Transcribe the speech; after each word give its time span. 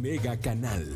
Mega 0.00 0.36
Canal. 0.36 0.94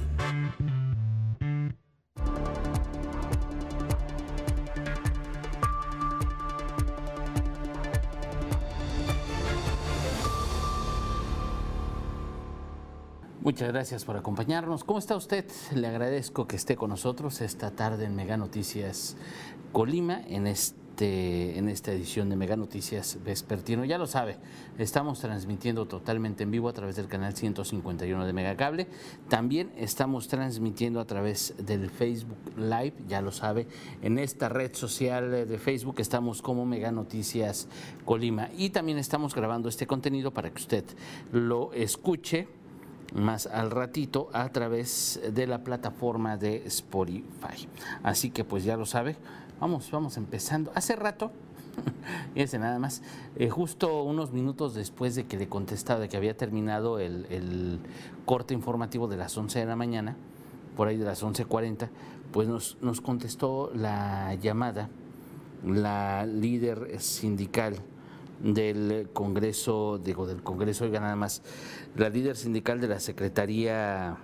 Muchas 13.41 13.69
gracias 13.69 14.05
por 14.05 14.17
acompañarnos. 14.17 14.85
¿Cómo 14.85 14.99
está 14.99 15.17
usted? 15.17 15.45
Le 15.75 15.87
agradezco 15.87 16.47
que 16.47 16.57
esté 16.57 16.77
con 16.77 16.91
nosotros 16.91 17.41
esta 17.41 17.71
tarde 17.71 18.05
en 18.05 18.15
Mega 18.15 18.37
Noticias 18.37 19.17
Colima, 19.73 20.21
en 20.29 20.47
este 20.47 20.80
en 21.01 21.69
esta 21.69 21.93
edición 21.93 22.29
de 22.29 22.37
Mega 22.37 22.57
Noticias 22.57 23.19
Vespertino. 23.25 23.85
Ya 23.85 23.99
lo 23.99 24.07
sabe, 24.07 24.37
estamos 24.79 25.21
transmitiendo 25.21 25.87
totalmente 25.87 26.43
en 26.43 26.51
vivo 26.51 26.69
a 26.69 26.73
través 26.73 26.97
del 26.97 27.07
canal 27.07 27.35
151 27.35 28.27
de 28.27 28.33
Megacable. 28.33 28.87
También 29.29 29.73
estamos 29.77 30.29
transmitiendo 30.29 31.01
a 31.01 31.05
través 31.07 31.55
del 31.59 31.91
Facebook 31.91 32.39
Live, 32.57 32.95
ya 33.09 33.23
lo 33.23 33.33
sabe, 33.33 33.67
en 34.03 34.19
esta 34.19 34.49
red 34.49 34.75
social 34.75 35.49
de 35.49 35.59
Facebook 35.59 35.97
estamos 35.99 36.43
como 36.43 36.67
Mega 36.67 36.93
Noticias 36.93 37.69
Colima. 38.05 38.49
Y 38.57 38.71
también 38.71 38.99
estamos 38.99 39.35
grabando 39.35 39.69
este 39.69 39.87
contenido 39.87 40.33
para 40.33 40.51
que 40.51 40.61
usted 40.61 40.85
lo 41.33 41.73
escuche 41.73 42.49
más 43.15 43.47
al 43.47 43.71
ratito 43.71 44.29
a 44.33 44.49
través 44.51 45.21
de 45.33 45.47
la 45.47 45.65
plataforma 45.65 46.37
de 46.37 46.67
Spotify. 46.67 47.69
Así 48.03 48.31
que 48.31 48.45
pues 48.45 48.65
ya 48.65 48.77
lo 48.77 48.87
sabe, 48.87 49.17
vamos, 49.61 49.91
vamos 49.91 50.17
empezando. 50.17 50.73
Hace 50.75 50.97
rato, 50.97 51.31
ese 52.35 52.59
nada 52.59 52.79
más, 52.79 53.03
eh, 53.37 53.49
justo 53.51 54.03
unos 54.03 54.33
minutos 54.33 54.75
después 54.75 55.15
de 55.15 55.27
que 55.27 55.37
le 55.37 55.49
contestaba 55.49 56.01
de 56.01 56.09
que 56.09 56.17
había 56.17 56.37
terminado 56.37 56.99
el, 56.99 57.27
el, 57.31 57.79
corte 58.25 58.55
informativo 58.55 59.09
de 59.09 59.17
las 59.17 59.37
11 59.37 59.61
de 59.61 59.67
la 59.67 59.77
mañana, 59.77 60.17
por 60.77 60.89
ahí 60.89 60.97
de 60.97 61.05
las 61.05 61.23
11.40, 61.23 61.89
pues 62.33 62.49
nos, 62.49 62.79
nos 62.81 63.01
contestó 63.01 63.71
la 63.75 64.35
llamada 64.35 64.89
la 65.65 66.27
líder 66.27 67.01
sindical 67.01 67.77
del 68.43 69.11
Congreso, 69.13 69.99
digo, 69.99 70.27
del 70.27 70.43
Congreso, 70.43 70.85
oiga 70.85 71.01
nada 71.01 71.17
más, 71.17 71.43
la 71.97 72.09
líder 72.09 72.37
sindical 72.37 72.81
de 72.81 72.89
la 72.89 73.01
Secretaría 73.01 74.17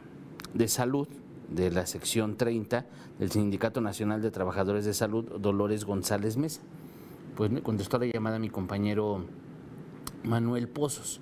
de 0.55 0.69
Salud, 0.69 1.09
de 1.49 1.71
la 1.71 1.87
sección 1.87 2.37
30 2.37 2.87
del 3.19 3.31
Sindicato 3.31 3.81
Nacional 3.81 4.23
de 4.23 4.31
Trabajadores 4.31 4.85
de 4.85 4.95
Salud, 4.95 5.25
Dolores 5.39 5.85
González 5.85 6.37
Mesa. 6.37 6.61
Pues 7.37 7.51
me 7.51 7.63
contestó 7.63 7.99
la 7.99 8.07
llamada 8.07 8.39
mi 8.39 8.51
compañero 8.51 9.25
Manuel 10.25 10.69
Pozos. 10.69 11.21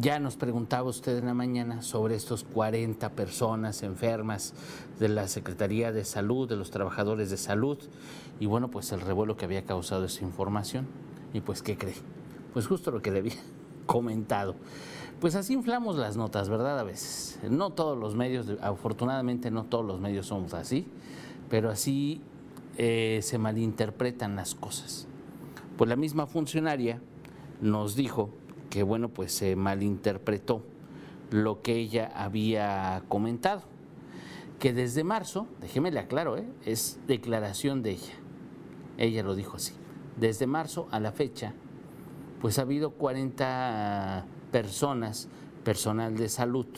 Ya 0.00 0.18
nos 0.18 0.36
preguntaba 0.36 0.88
usted 0.88 1.18
en 1.18 1.26
la 1.26 1.34
mañana 1.34 1.80
sobre 1.80 2.16
estos 2.16 2.42
40 2.42 3.10
personas 3.10 3.84
enfermas 3.84 4.52
de 4.98 5.08
la 5.08 5.28
Secretaría 5.28 5.92
de 5.92 6.04
Salud, 6.04 6.48
de 6.48 6.56
los 6.56 6.72
trabajadores 6.72 7.30
de 7.30 7.36
salud, 7.36 7.78
y 8.40 8.46
bueno, 8.46 8.72
pues 8.72 8.90
el 8.90 9.00
revuelo 9.00 9.36
que 9.36 9.44
había 9.44 9.64
causado 9.64 10.06
esa 10.06 10.24
información. 10.24 10.86
Y 11.32 11.40
pues, 11.42 11.62
¿qué 11.62 11.78
cree? 11.78 11.94
Pues 12.52 12.66
justo 12.66 12.90
lo 12.90 13.02
que 13.02 13.12
le 13.12 13.20
había 13.20 13.36
comentado. 13.86 14.56
Pues 15.24 15.36
así 15.36 15.54
inflamos 15.54 15.96
las 15.96 16.18
notas, 16.18 16.50
¿verdad? 16.50 16.78
A 16.78 16.82
veces. 16.82 17.40
No 17.48 17.70
todos 17.70 17.96
los 17.96 18.14
medios, 18.14 18.58
afortunadamente 18.60 19.50
no 19.50 19.64
todos 19.64 19.82
los 19.82 19.98
medios 19.98 20.26
somos 20.26 20.52
así, 20.52 20.86
pero 21.48 21.70
así 21.70 22.20
eh, 22.76 23.20
se 23.22 23.38
malinterpretan 23.38 24.36
las 24.36 24.54
cosas. 24.54 25.08
Pues 25.78 25.88
la 25.88 25.96
misma 25.96 26.26
funcionaria 26.26 27.00
nos 27.62 27.96
dijo 27.96 28.28
que, 28.68 28.82
bueno, 28.82 29.08
pues 29.08 29.32
se 29.32 29.56
malinterpretó 29.56 30.62
lo 31.30 31.62
que 31.62 31.76
ella 31.76 32.12
había 32.14 33.02
comentado. 33.08 33.62
Que 34.58 34.74
desde 34.74 35.04
marzo, 35.04 35.46
déjeme 35.62 35.90
le 35.90 36.00
aclaro, 36.00 36.36
¿eh? 36.36 36.46
es 36.66 36.98
declaración 37.06 37.82
de 37.82 37.92
ella. 37.92 38.12
Ella 38.98 39.22
lo 39.22 39.34
dijo 39.34 39.56
así. 39.56 39.72
Desde 40.20 40.46
marzo 40.46 40.86
a 40.90 41.00
la 41.00 41.12
fecha, 41.12 41.54
pues 42.42 42.58
ha 42.58 42.62
habido 42.62 42.90
40 42.90 44.26
personas, 44.54 45.26
personal 45.64 46.16
de 46.16 46.28
salud, 46.28 46.68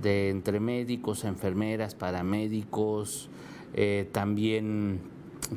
de 0.00 0.30
entre 0.30 0.60
médicos, 0.60 1.24
enfermeras, 1.24 1.96
paramédicos, 1.96 3.28
eh, 3.72 4.08
también 4.12 5.00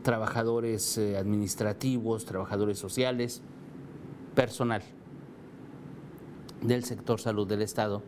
trabajadores 0.02 0.98
eh, 0.98 1.16
administrativos, 1.16 2.26
trabajadores 2.26 2.80
sociales, 2.80 3.44
personal 4.34 4.82
del 6.64 6.84
sector 6.84 7.20
salud 7.20 7.48
del 7.48 7.62
Estado, 7.62 8.02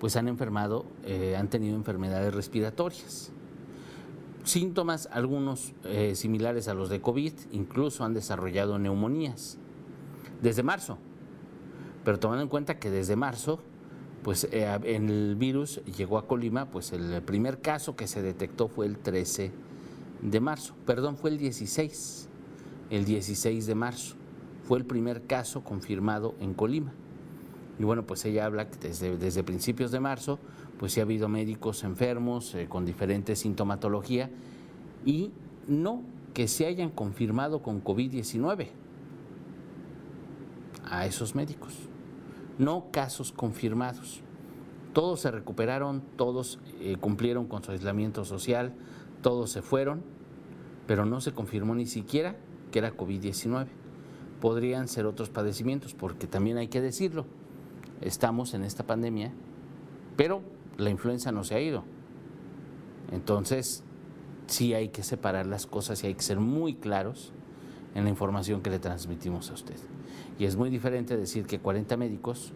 pues 0.00 0.16
han 0.16 0.26
enfermado, 0.26 0.84
eh, 1.04 1.36
han 1.38 1.46
tenido 1.46 1.76
enfermedades 1.76 2.34
respiratorias. 2.34 3.30
Síntomas, 4.42 5.08
algunos 5.12 5.74
similares 6.14 6.66
a 6.66 6.74
los 6.74 6.90
de 6.90 7.00
COVID, 7.00 7.32
incluso 7.52 8.04
han 8.04 8.14
desarrollado 8.14 8.80
neumonías 8.80 9.58
desde 10.42 10.64
marzo. 10.64 10.98
Pero 12.04 12.18
tomando 12.18 12.42
en 12.42 12.48
cuenta 12.48 12.78
que 12.78 12.90
desde 12.90 13.16
marzo, 13.16 13.60
pues 14.22 14.48
eh, 14.52 14.78
el 14.84 15.36
virus 15.36 15.82
llegó 15.84 16.18
a 16.18 16.26
Colima, 16.26 16.66
pues 16.70 16.92
el 16.92 17.22
primer 17.22 17.60
caso 17.60 17.96
que 17.96 18.06
se 18.06 18.22
detectó 18.22 18.68
fue 18.68 18.86
el 18.86 18.98
13 18.98 19.52
de 20.22 20.40
marzo, 20.40 20.74
perdón, 20.86 21.16
fue 21.16 21.30
el 21.30 21.38
16, 21.38 22.28
el 22.90 23.04
16 23.04 23.66
de 23.66 23.74
marzo, 23.74 24.16
fue 24.64 24.78
el 24.78 24.86
primer 24.86 25.26
caso 25.26 25.62
confirmado 25.62 26.34
en 26.40 26.54
Colima. 26.54 26.92
Y 27.78 27.84
bueno, 27.84 28.06
pues 28.06 28.24
ella 28.24 28.46
habla 28.46 28.70
que 28.70 28.88
desde, 28.88 29.16
desde 29.18 29.42
principios 29.42 29.90
de 29.90 30.00
marzo, 30.00 30.38
pues 30.78 30.92
sí 30.92 31.00
ha 31.00 31.02
habido 31.02 31.28
médicos 31.28 31.84
enfermos 31.84 32.54
eh, 32.54 32.66
con 32.68 32.84
diferente 32.84 33.36
sintomatología 33.36 34.30
y 35.04 35.32
no 35.66 36.02
que 36.32 36.48
se 36.48 36.66
hayan 36.66 36.90
confirmado 36.90 37.62
con 37.62 37.82
COVID-19 37.82 38.68
a 40.84 41.06
esos 41.06 41.34
médicos, 41.34 41.74
no 42.58 42.90
casos 42.90 43.32
confirmados. 43.32 44.20
Todos 44.92 45.20
se 45.20 45.30
recuperaron, 45.30 46.02
todos 46.16 46.60
eh, 46.80 46.96
cumplieron 47.00 47.46
con 47.46 47.64
su 47.64 47.72
aislamiento 47.72 48.24
social, 48.24 48.74
todos 49.22 49.50
se 49.50 49.62
fueron, 49.62 50.02
pero 50.86 51.04
no 51.04 51.20
se 51.20 51.32
confirmó 51.32 51.74
ni 51.74 51.86
siquiera 51.86 52.36
que 52.70 52.78
era 52.78 52.96
COVID-19. 52.96 53.66
Podrían 54.40 54.88
ser 54.88 55.06
otros 55.06 55.30
padecimientos, 55.30 55.94
porque 55.94 56.26
también 56.26 56.58
hay 56.58 56.68
que 56.68 56.80
decirlo, 56.80 57.26
estamos 58.00 58.54
en 58.54 58.62
esta 58.62 58.86
pandemia, 58.86 59.32
pero 60.16 60.42
la 60.76 60.90
influenza 60.90 61.32
no 61.32 61.44
se 61.44 61.54
ha 61.54 61.60
ido. 61.60 61.84
Entonces, 63.10 63.82
sí 64.46 64.74
hay 64.74 64.88
que 64.88 65.02
separar 65.02 65.46
las 65.46 65.66
cosas 65.66 66.02
y 66.04 66.08
hay 66.08 66.14
que 66.14 66.22
ser 66.22 66.38
muy 66.38 66.74
claros 66.74 67.32
en 67.94 68.04
la 68.04 68.10
información 68.10 68.60
que 68.60 68.70
le 68.70 68.78
transmitimos 68.78 69.50
a 69.50 69.54
usted. 69.54 69.76
Y 70.38 70.44
es 70.44 70.56
muy 70.56 70.70
diferente 70.70 71.16
decir 71.16 71.46
que 71.46 71.60
40 71.60 71.96
médicos 71.96 72.52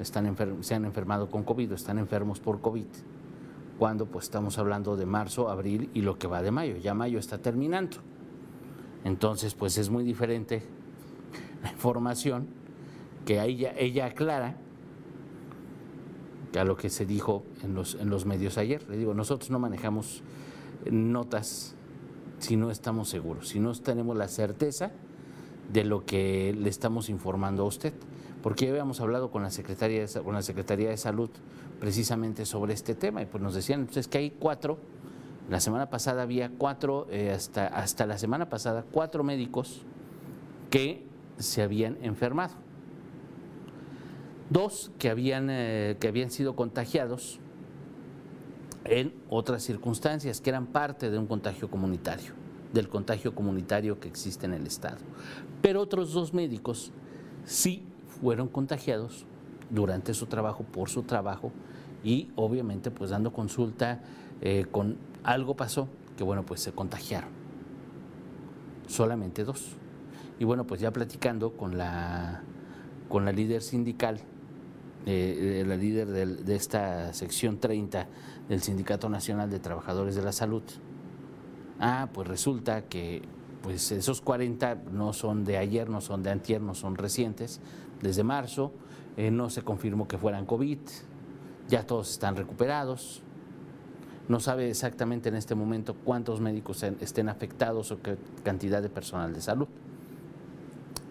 están 0.00 0.36
se 0.62 0.74
han 0.74 0.84
enfermado 0.84 1.30
con 1.30 1.44
COVID 1.44 1.72
o 1.72 1.74
están 1.74 1.98
enfermos 1.98 2.40
por 2.40 2.60
COVID, 2.60 2.86
cuando 3.78 4.06
pues 4.06 4.24
estamos 4.24 4.58
hablando 4.58 4.96
de 4.96 5.06
marzo, 5.06 5.48
abril 5.48 5.90
y 5.94 6.02
lo 6.02 6.18
que 6.18 6.26
va 6.26 6.42
de 6.42 6.50
mayo. 6.50 6.76
Ya 6.76 6.94
mayo 6.94 7.18
está 7.18 7.38
terminando. 7.38 7.98
Entonces, 9.04 9.54
pues 9.54 9.78
es 9.78 9.90
muy 9.90 10.04
diferente 10.04 10.62
la 11.62 11.70
información 11.72 12.46
que 13.24 13.42
ella, 13.42 13.72
ella 13.76 14.06
aclara 14.06 14.56
a 16.58 16.64
lo 16.64 16.76
que 16.76 16.90
se 16.90 17.06
dijo 17.06 17.44
en 17.62 17.74
los, 17.74 17.94
en 17.94 18.10
los 18.10 18.26
medios 18.26 18.58
ayer. 18.58 18.88
Le 18.88 18.96
digo, 18.96 19.14
nosotros 19.14 19.50
no 19.50 19.58
manejamos 19.58 20.22
notas 20.90 21.74
si 22.42 22.56
no 22.56 22.70
estamos 22.70 23.08
seguros, 23.08 23.48
si 23.48 23.60
no 23.60 23.72
tenemos 23.74 24.16
la 24.16 24.26
certeza 24.26 24.90
de 25.72 25.84
lo 25.84 26.04
que 26.04 26.54
le 26.58 26.68
estamos 26.68 27.08
informando 27.08 27.62
a 27.62 27.66
usted. 27.66 27.94
Porque 28.42 28.64
ya 28.64 28.72
habíamos 28.72 29.00
hablado 29.00 29.30
con 29.30 29.42
la 29.42 29.50
Secretaría 29.50 30.04
de, 30.04 30.22
con 30.22 30.34
la 30.34 30.42
Secretaría 30.42 30.90
de 30.90 30.96
Salud 30.96 31.30
precisamente 31.78 32.44
sobre 32.44 32.74
este 32.74 32.94
tema 32.96 33.22
y 33.22 33.26
pues 33.26 33.42
nos 33.42 33.54
decían 33.54 33.80
entonces 33.80 34.08
que 34.08 34.18
hay 34.18 34.30
cuatro, 34.30 34.78
la 35.48 35.60
semana 35.60 35.88
pasada 35.88 36.22
había 36.22 36.50
cuatro, 36.58 37.06
eh, 37.10 37.30
hasta, 37.30 37.68
hasta 37.68 38.06
la 38.06 38.18
semana 38.18 38.48
pasada, 38.48 38.84
cuatro 38.90 39.22
médicos 39.22 39.82
que 40.70 41.04
se 41.38 41.62
habían 41.62 41.96
enfermado. 42.02 42.54
Dos 44.50 44.90
que 44.98 45.10
habían, 45.10 45.48
eh, 45.48 45.96
que 46.00 46.08
habían 46.08 46.30
sido 46.30 46.56
contagiados 46.56 47.38
en 48.84 49.14
otras 49.28 49.62
circunstancias, 49.62 50.40
que 50.40 50.50
eran 50.50 50.66
parte 50.66 51.10
de 51.10 51.18
un 51.18 51.26
contagio 51.26 51.70
comunitario, 51.70 52.32
del 52.72 52.88
contagio 52.88 53.34
comunitario 53.34 54.00
que 54.00 54.08
existe 54.08 54.46
en 54.46 54.54
el 54.54 54.66
Estado. 54.66 54.98
Pero 55.60 55.80
otros 55.80 56.12
dos 56.12 56.34
médicos 56.34 56.92
sí 57.44 57.84
fueron 58.20 58.48
contagiados 58.48 59.26
durante 59.70 60.14
su 60.14 60.26
trabajo, 60.26 60.64
por 60.64 60.90
su 60.90 61.02
trabajo, 61.02 61.52
y 62.04 62.30
obviamente 62.34 62.90
pues 62.90 63.10
dando 63.10 63.32
consulta 63.32 64.00
eh, 64.40 64.66
con 64.70 64.96
algo 65.22 65.54
pasó, 65.54 65.88
que 66.16 66.24
bueno, 66.24 66.44
pues 66.44 66.60
se 66.60 66.72
contagiaron. 66.72 67.30
Solamente 68.88 69.44
dos. 69.44 69.76
Y 70.38 70.44
bueno, 70.44 70.66
pues 70.66 70.80
ya 70.80 70.90
platicando 70.90 71.52
con 71.52 71.78
la, 71.78 72.42
con 73.08 73.24
la 73.24 73.32
líder 73.32 73.62
sindical 73.62 74.20
eh, 75.04 75.64
la 75.66 75.76
líder 75.76 76.08
de 76.08 76.54
esta 76.54 77.12
sección 77.12 77.58
30 77.58 78.06
del 78.48 78.62
Sindicato 78.62 79.08
Nacional 79.08 79.50
de 79.50 79.58
Trabajadores 79.58 80.14
de 80.14 80.22
la 80.22 80.32
Salud. 80.32 80.62
Ah, 81.80 82.08
pues 82.12 82.28
resulta 82.28 82.82
que 82.82 83.22
pues 83.62 83.92
esos 83.92 84.20
40 84.20 84.82
no 84.92 85.12
son 85.12 85.44
de 85.44 85.56
ayer, 85.56 85.88
no 85.88 86.00
son 86.00 86.22
de 86.22 86.30
antier, 86.30 86.60
no 86.60 86.74
son 86.74 86.96
recientes, 86.96 87.60
desde 88.00 88.24
marzo, 88.24 88.72
eh, 89.16 89.30
no 89.30 89.50
se 89.50 89.62
confirmó 89.62 90.08
que 90.08 90.18
fueran 90.18 90.46
COVID, 90.46 90.78
ya 91.68 91.86
todos 91.86 92.10
están 92.10 92.36
recuperados, 92.36 93.22
no 94.28 94.40
sabe 94.40 94.70
exactamente 94.70 95.28
en 95.28 95.36
este 95.36 95.54
momento 95.54 95.94
cuántos 95.94 96.40
médicos 96.40 96.82
estén 96.82 97.28
afectados 97.28 97.90
o 97.90 98.00
qué 98.00 98.16
cantidad 98.42 98.82
de 98.82 98.88
personal 98.88 99.32
de 99.32 99.40
salud. 99.40 99.68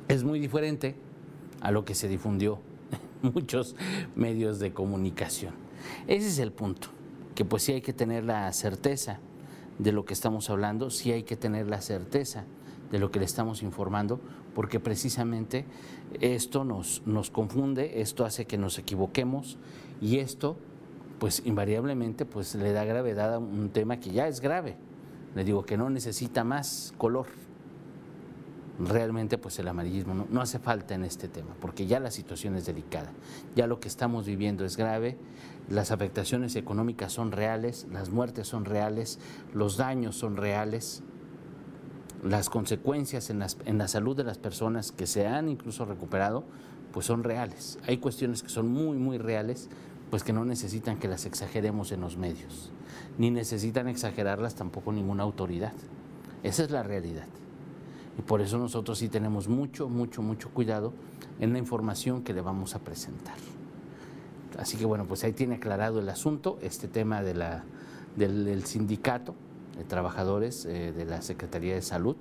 Es 0.07 0.23
muy 0.23 0.39
diferente 0.39 0.95
a 1.61 1.71
lo 1.71 1.85
que 1.85 1.95
se 1.95 2.07
difundió 2.07 2.59
muchos 3.33 3.75
medios 4.15 4.59
de 4.59 4.73
comunicación. 4.73 5.53
Ese 6.07 6.27
es 6.27 6.39
el 6.39 6.51
punto, 6.51 6.89
que 7.35 7.45
pues 7.45 7.63
sí 7.63 7.73
hay 7.73 7.81
que 7.81 7.93
tener 7.93 8.23
la 8.23 8.51
certeza 8.53 9.19
de 9.79 9.91
lo 9.91 10.05
que 10.05 10.13
estamos 10.13 10.49
hablando, 10.49 10.89
sí 10.89 11.11
hay 11.11 11.23
que 11.23 11.35
tener 11.35 11.67
la 11.67 11.81
certeza 11.81 12.45
de 12.91 12.99
lo 12.99 13.09
que 13.09 13.19
le 13.19 13.25
estamos 13.25 13.63
informando, 13.63 14.19
porque 14.53 14.79
precisamente 14.79 15.65
esto 16.19 16.63
nos, 16.63 17.01
nos 17.05 17.31
confunde, 17.31 18.01
esto 18.01 18.25
hace 18.25 18.45
que 18.45 18.57
nos 18.57 18.77
equivoquemos 18.77 19.57
y 20.01 20.17
esto 20.17 20.57
pues 21.19 21.43
invariablemente 21.45 22.25
pues 22.25 22.55
le 22.55 22.73
da 22.73 22.83
gravedad 22.83 23.35
a 23.35 23.39
un 23.39 23.69
tema 23.69 23.99
que 23.99 24.11
ya 24.11 24.27
es 24.27 24.41
grave. 24.41 24.75
Le 25.35 25.43
digo 25.43 25.63
que 25.63 25.77
no 25.77 25.89
necesita 25.89 26.43
más 26.43 26.93
color. 26.97 27.27
Realmente 28.83 29.37
pues 29.37 29.59
el 29.59 29.67
amarillismo 29.67 30.25
no, 30.27 30.41
hace 30.41 30.57
falta 30.57 30.95
en 30.95 31.03
este 31.03 31.27
tema, 31.27 31.55
porque 31.59 31.85
ya 31.85 31.99
la 31.99 32.09
situación 32.09 32.55
es 32.55 32.65
delicada. 32.65 33.11
Ya 33.55 33.67
lo 33.67 33.79
que 33.79 33.87
estamos 33.87 34.25
viviendo 34.25 34.65
es 34.65 34.75
grave, 34.75 35.17
las 35.69 35.91
afectaciones 35.91 36.55
económicas 36.55 37.13
son 37.13 37.31
reales, 37.31 37.85
las 37.91 38.09
muertes 38.09 38.47
son 38.47 38.65
reales, 38.65 39.19
los 39.53 39.77
daños 39.77 40.15
son 40.15 40.35
reales, 40.35 41.03
las 42.23 42.49
consecuencias 42.49 43.29
en, 43.29 43.43
en 43.65 43.77
la 43.77 43.87
salud 43.87 44.15
de 44.15 44.23
las 44.23 44.39
personas 44.39 44.91
que 44.91 45.05
se 45.05 45.27
han 45.27 45.47
incluso 45.47 45.85
recuperado, 45.85 46.43
pues 46.91 47.05
son 47.05 47.23
reales. 47.23 47.77
Hay 47.87 47.97
cuestiones 47.97 48.41
que 48.41 48.49
son 48.49 48.67
muy, 48.67 48.97
muy 48.97 49.19
reales, 49.19 49.69
pues 50.09 50.23
que 50.23 50.33
no 50.33 50.43
necesitan 50.43 50.97
que 50.97 51.07
las 51.07 51.25
exageremos 51.27 51.91
en 51.91 52.01
los 52.01 52.17
medios, 52.17 52.71
ni 53.19 53.29
necesitan 53.29 53.87
exagerarlas 53.87 54.55
tampoco 54.55 54.91
ninguna 54.91 55.21
autoridad. 55.21 55.73
Esa 56.41 56.63
es 56.63 56.71
la 56.71 56.81
realidad. 56.81 57.27
Y 58.17 58.21
por 58.21 58.41
eso 58.41 58.57
nosotros 58.57 58.97
sí 58.97 59.09
tenemos 59.09 59.47
mucho, 59.47 59.87
mucho, 59.89 60.21
mucho 60.21 60.49
cuidado 60.49 60.93
en 61.39 61.53
la 61.53 61.59
información 61.59 62.23
que 62.23 62.33
le 62.33 62.41
vamos 62.41 62.75
a 62.75 62.79
presentar. 62.79 63.35
Así 64.57 64.77
que 64.77 64.85
bueno, 64.85 65.05
pues 65.05 65.23
ahí 65.23 65.33
tiene 65.33 65.55
aclarado 65.55 65.99
el 65.99 66.09
asunto, 66.09 66.59
este 66.61 66.87
tema 66.87 67.23
de 67.23 67.33
la, 67.33 67.63
del, 68.15 68.63
sindicato 68.65 69.33
de 69.77 69.83
trabajadores 69.83 70.65
eh, 70.65 70.91
de 70.91 71.05
la 71.05 71.21
Secretaría 71.21 71.75
de 71.75 71.81
Salud. 71.81 72.15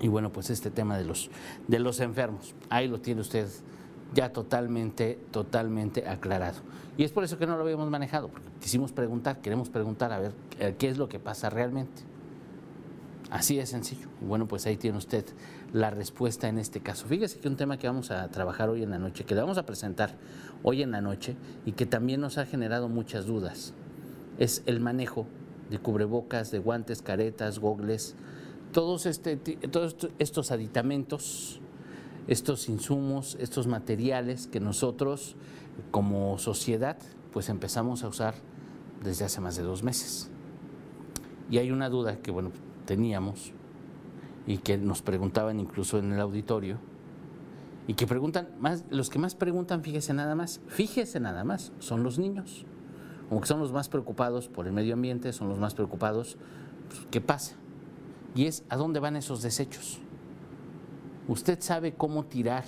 Y 0.00 0.08
bueno, 0.08 0.32
pues 0.32 0.50
este 0.50 0.70
tema 0.70 0.98
de 0.98 1.04
los, 1.04 1.30
de 1.68 1.78
los 1.78 2.00
enfermos, 2.00 2.54
ahí 2.70 2.88
lo 2.88 3.00
tiene 3.00 3.20
usted 3.20 3.48
ya 4.14 4.32
totalmente, 4.32 5.18
totalmente 5.30 6.08
aclarado. 6.08 6.58
Y 6.96 7.04
es 7.04 7.12
por 7.12 7.24
eso 7.24 7.38
que 7.38 7.46
no 7.46 7.56
lo 7.56 7.62
habíamos 7.62 7.88
manejado, 7.88 8.28
porque 8.28 8.48
quisimos 8.60 8.92
preguntar, 8.92 9.40
queremos 9.40 9.70
preguntar 9.70 10.12
a 10.12 10.18
ver 10.18 10.32
eh, 10.58 10.74
qué 10.78 10.88
es 10.88 10.98
lo 10.98 11.08
que 11.08 11.18
pasa 11.18 11.48
realmente. 11.48 12.02
Así 13.32 13.56
de 13.56 13.64
sencillo. 13.64 14.08
bueno, 14.20 14.46
pues 14.46 14.66
ahí 14.66 14.76
tiene 14.76 14.98
usted 14.98 15.24
la 15.72 15.88
respuesta 15.88 16.48
en 16.48 16.58
este 16.58 16.80
caso. 16.80 17.06
Fíjese 17.06 17.40
que 17.40 17.48
un 17.48 17.56
tema 17.56 17.78
que 17.78 17.86
vamos 17.86 18.10
a 18.10 18.28
trabajar 18.28 18.68
hoy 18.68 18.82
en 18.82 18.90
la 18.90 18.98
noche, 18.98 19.24
que 19.24 19.34
le 19.34 19.40
vamos 19.40 19.56
a 19.56 19.64
presentar 19.64 20.18
hoy 20.62 20.82
en 20.82 20.90
la 20.90 21.00
noche 21.00 21.34
y 21.64 21.72
que 21.72 21.86
también 21.86 22.20
nos 22.20 22.36
ha 22.36 22.44
generado 22.44 22.90
muchas 22.90 23.24
dudas, 23.24 23.72
es 24.36 24.62
el 24.66 24.80
manejo 24.80 25.26
de 25.70 25.78
cubrebocas, 25.78 26.50
de 26.50 26.58
guantes, 26.58 27.00
caretas, 27.00 27.58
gogles, 27.58 28.16
todos, 28.70 29.06
este, 29.06 29.36
todos 29.36 29.96
estos 30.18 30.50
aditamentos 30.50 31.62
estos 32.28 32.68
insumos, 32.68 33.36
estos 33.40 33.66
materiales 33.66 34.46
que 34.46 34.60
nosotros 34.60 35.36
como 35.90 36.38
sociedad 36.38 36.96
pues 37.32 37.48
empezamos 37.48 38.04
a 38.04 38.08
usar 38.08 38.34
desde 39.02 39.24
hace 39.24 39.40
más 39.40 39.56
de 39.56 39.62
dos 39.62 39.82
meses. 39.82 40.30
Y 41.50 41.58
hay 41.58 41.70
una 41.70 41.88
duda 41.88 42.18
que 42.18 42.30
bueno, 42.30 42.52
teníamos 42.84 43.52
y 44.46 44.58
que 44.58 44.78
nos 44.78 45.02
preguntaban 45.02 45.60
incluso 45.60 45.98
en 45.98 46.12
el 46.12 46.20
auditorio 46.20 46.78
y 47.86 47.94
que 47.94 48.06
preguntan, 48.06 48.48
más, 48.60 48.84
los 48.90 49.10
que 49.10 49.18
más 49.18 49.34
preguntan, 49.34 49.82
fíjese 49.82 50.14
nada 50.14 50.34
más, 50.34 50.60
fíjese 50.68 51.20
nada 51.20 51.44
más, 51.44 51.72
son 51.78 52.02
los 52.02 52.18
niños, 52.18 52.64
como 53.28 53.40
que 53.40 53.46
son 53.46 53.60
los 53.60 53.72
más 53.72 53.88
preocupados 53.88 54.48
por 54.48 54.66
el 54.66 54.72
medio 54.72 54.94
ambiente, 54.94 55.32
son 55.32 55.48
los 55.48 55.58
más 55.58 55.74
preocupados, 55.74 56.36
pues, 56.88 57.06
¿qué 57.10 57.20
pasa? 57.20 57.56
Y 58.34 58.46
es, 58.46 58.64
¿a 58.68 58.76
dónde 58.76 59.00
van 59.00 59.16
esos 59.16 59.42
desechos? 59.42 59.98
Usted 61.28 61.60
sabe 61.60 61.94
cómo 61.94 62.24
tirar 62.24 62.64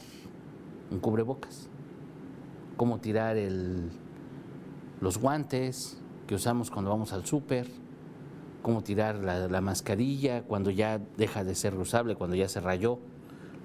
un 0.91 0.99
cubrebocas, 0.99 1.69
cómo 2.77 2.99
tirar 2.99 3.37
los 5.01 5.19
guantes 5.19 6.01
que 6.27 6.35
usamos 6.35 6.71
cuando 6.71 6.91
vamos 6.91 7.13
al 7.13 7.25
súper, 7.25 7.69
cómo 8.65 8.83
tirar 8.83 9.17
la, 9.17 9.61
mascarilla 9.61 10.43
cuando 10.43 10.71
ya 10.71 10.99
deja 11.19 11.45
de 11.45 11.55
ser 11.55 11.75
reusable, 11.75 12.17
cuando 12.17 12.35
ya 12.35 12.49
se 12.49 12.63
rayó, 12.63 12.99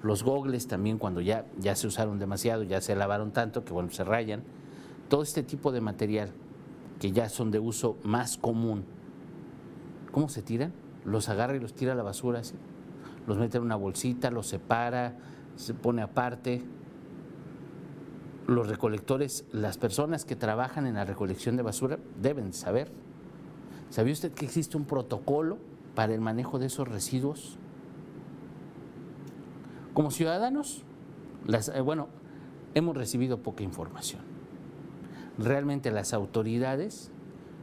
los 0.02 0.22
gogles 0.22 0.68
también 0.68 0.98
cuando 0.98 1.22
ya, 1.22 1.46
ya 1.58 1.74
se 1.74 1.86
usaron 1.86 2.18
demasiado, 2.18 2.64
ya 2.64 2.82
se 2.82 2.94
lavaron 2.94 3.32
tanto 3.32 3.64
que 3.64 3.72
bueno, 3.72 3.90
se 3.90 4.04
rayan, 4.04 4.42
todo 5.08 5.22
este 5.22 5.42
tipo 5.42 5.72
de 5.72 5.80
material 5.80 6.32
que 7.00 7.12
ya 7.12 7.30
son 7.30 7.50
de 7.50 7.58
uso 7.58 7.96
más 8.02 8.36
común, 8.36 8.84
¿cómo 10.12 10.28
se 10.28 10.42
tiran? 10.42 10.74
Los 11.06 11.30
agarra 11.30 11.56
y 11.56 11.60
los 11.60 11.72
tira 11.72 11.92
a 11.92 11.96
la 11.96 12.02
basura 12.02 12.42
los 13.26 13.38
mete 13.38 13.56
en 13.56 13.64
una 13.64 13.76
bolsita, 13.76 14.30
los 14.30 14.48
separa, 14.48 15.16
se 15.56 15.72
pone 15.72 16.02
aparte. 16.02 16.62
Los 18.46 18.68
recolectores, 18.68 19.46
las 19.50 19.78
personas 19.78 20.26
que 20.26 20.36
trabajan 20.36 20.86
en 20.86 20.94
la 20.94 21.06
recolección 21.06 21.56
de 21.56 21.62
basura 21.62 21.98
deben 22.20 22.52
saber. 22.52 22.92
¿Sabía 23.90 24.12
usted 24.12 24.32
que 24.32 24.44
existe 24.44 24.76
un 24.76 24.84
protocolo 24.84 25.58
para 25.94 26.14
el 26.14 26.20
manejo 26.20 26.58
de 26.58 26.66
esos 26.66 26.88
residuos? 26.88 27.58
Como 29.94 30.10
ciudadanos, 30.10 30.84
eh, 31.74 31.80
bueno, 31.80 32.08
hemos 32.74 32.96
recibido 32.96 33.42
poca 33.42 33.64
información. 33.64 34.22
Realmente 35.38 35.90
las 35.90 36.14
autoridades 36.14 37.10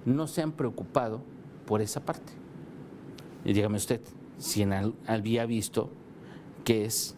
no 0.05 0.27
se 0.27 0.41
han 0.41 0.51
preocupado 0.51 1.21
por 1.65 1.81
esa 1.81 2.03
parte. 2.03 2.33
Y 3.45 3.53
dígame 3.53 3.77
usted, 3.77 4.01
si 4.37 4.65
había 5.07 5.45
visto 5.45 5.89
qué 6.63 6.85
es 6.85 7.15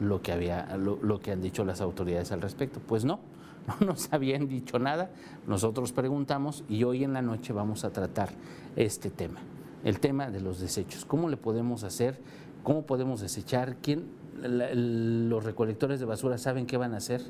lo 0.00 0.22
que, 0.22 0.32
había, 0.32 0.76
lo, 0.76 1.20
que 1.20 1.32
han 1.32 1.40
dicho 1.40 1.64
las 1.64 1.80
autoridades 1.80 2.32
al 2.32 2.42
respecto. 2.42 2.80
Pues 2.80 3.04
no, 3.04 3.20
no 3.80 3.86
nos 3.86 4.12
habían 4.12 4.48
dicho 4.48 4.78
nada, 4.78 5.10
nosotros 5.46 5.92
preguntamos 5.92 6.64
y 6.68 6.84
hoy 6.84 7.04
en 7.04 7.12
la 7.12 7.22
noche 7.22 7.52
vamos 7.52 7.84
a 7.84 7.90
tratar 7.90 8.30
este 8.76 9.10
tema, 9.10 9.40
el 9.84 10.00
tema 10.00 10.30
de 10.30 10.40
los 10.40 10.60
desechos. 10.60 11.04
¿Cómo 11.04 11.28
le 11.28 11.36
podemos 11.36 11.84
hacer? 11.84 12.18
¿Cómo 12.62 12.82
podemos 12.82 13.20
desechar? 13.20 13.76
¿Quién, 13.76 14.06
los 14.42 15.44
recolectores 15.44 16.00
de 16.00 16.06
basura 16.06 16.38
saben 16.38 16.66
qué 16.66 16.76
van 16.76 16.94
a 16.94 16.98
hacer? 16.98 17.22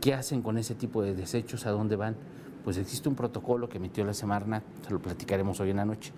¿Qué 0.00 0.14
hacen 0.14 0.42
con 0.42 0.58
ese 0.58 0.74
tipo 0.74 1.02
de 1.02 1.14
desechos? 1.14 1.66
¿A 1.66 1.70
dónde 1.70 1.96
van? 1.96 2.16
Pues 2.64 2.78
existe 2.78 3.08
un 3.08 3.14
protocolo 3.14 3.68
que 3.68 3.78
emitió 3.78 4.04
la 4.04 4.14
Semarnat, 4.14 4.64
se 4.84 4.92
lo 4.92 4.98
platicaremos 4.98 5.60
hoy 5.60 5.70
en 5.70 5.76
la 5.76 5.84
noche, 5.84 6.12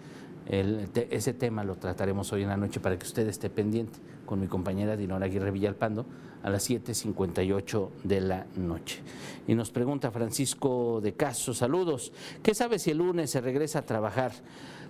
ese 0.49 1.35
tema 1.35 1.63
lo 1.63 1.75
trataremos 1.75 2.33
hoy 2.33 2.43
en 2.43 2.49
la 2.49 2.57
noche 2.57 2.81
para 2.81 2.99
que 2.99 3.05
usted 3.05 3.29
esté 3.29 3.51
pendiente 3.51 3.99
con 4.25 4.41
mi 4.41 4.47
compañera 4.47 4.97
Dinora 4.97 5.27
Aguirre 5.27 5.51
Villalpando 5.51 6.07
a 6.43 6.51
las 6.51 6.69
7.58 6.69 7.89
de 8.05 8.21
la 8.21 8.47
noche. 8.57 9.01
Y 9.47 9.55
nos 9.55 9.71
pregunta 9.71 10.11
Francisco 10.11 11.01
de 11.03 11.15
Caso, 11.15 11.55
saludos, 11.55 12.13
¿qué 12.43 12.55
sabe 12.55 12.79
si 12.79 12.91
el 12.91 12.99
lunes 12.99 13.31
se 13.31 13.41
regresa 13.41 13.81
a 13.81 13.83
trabajar? 13.83 14.33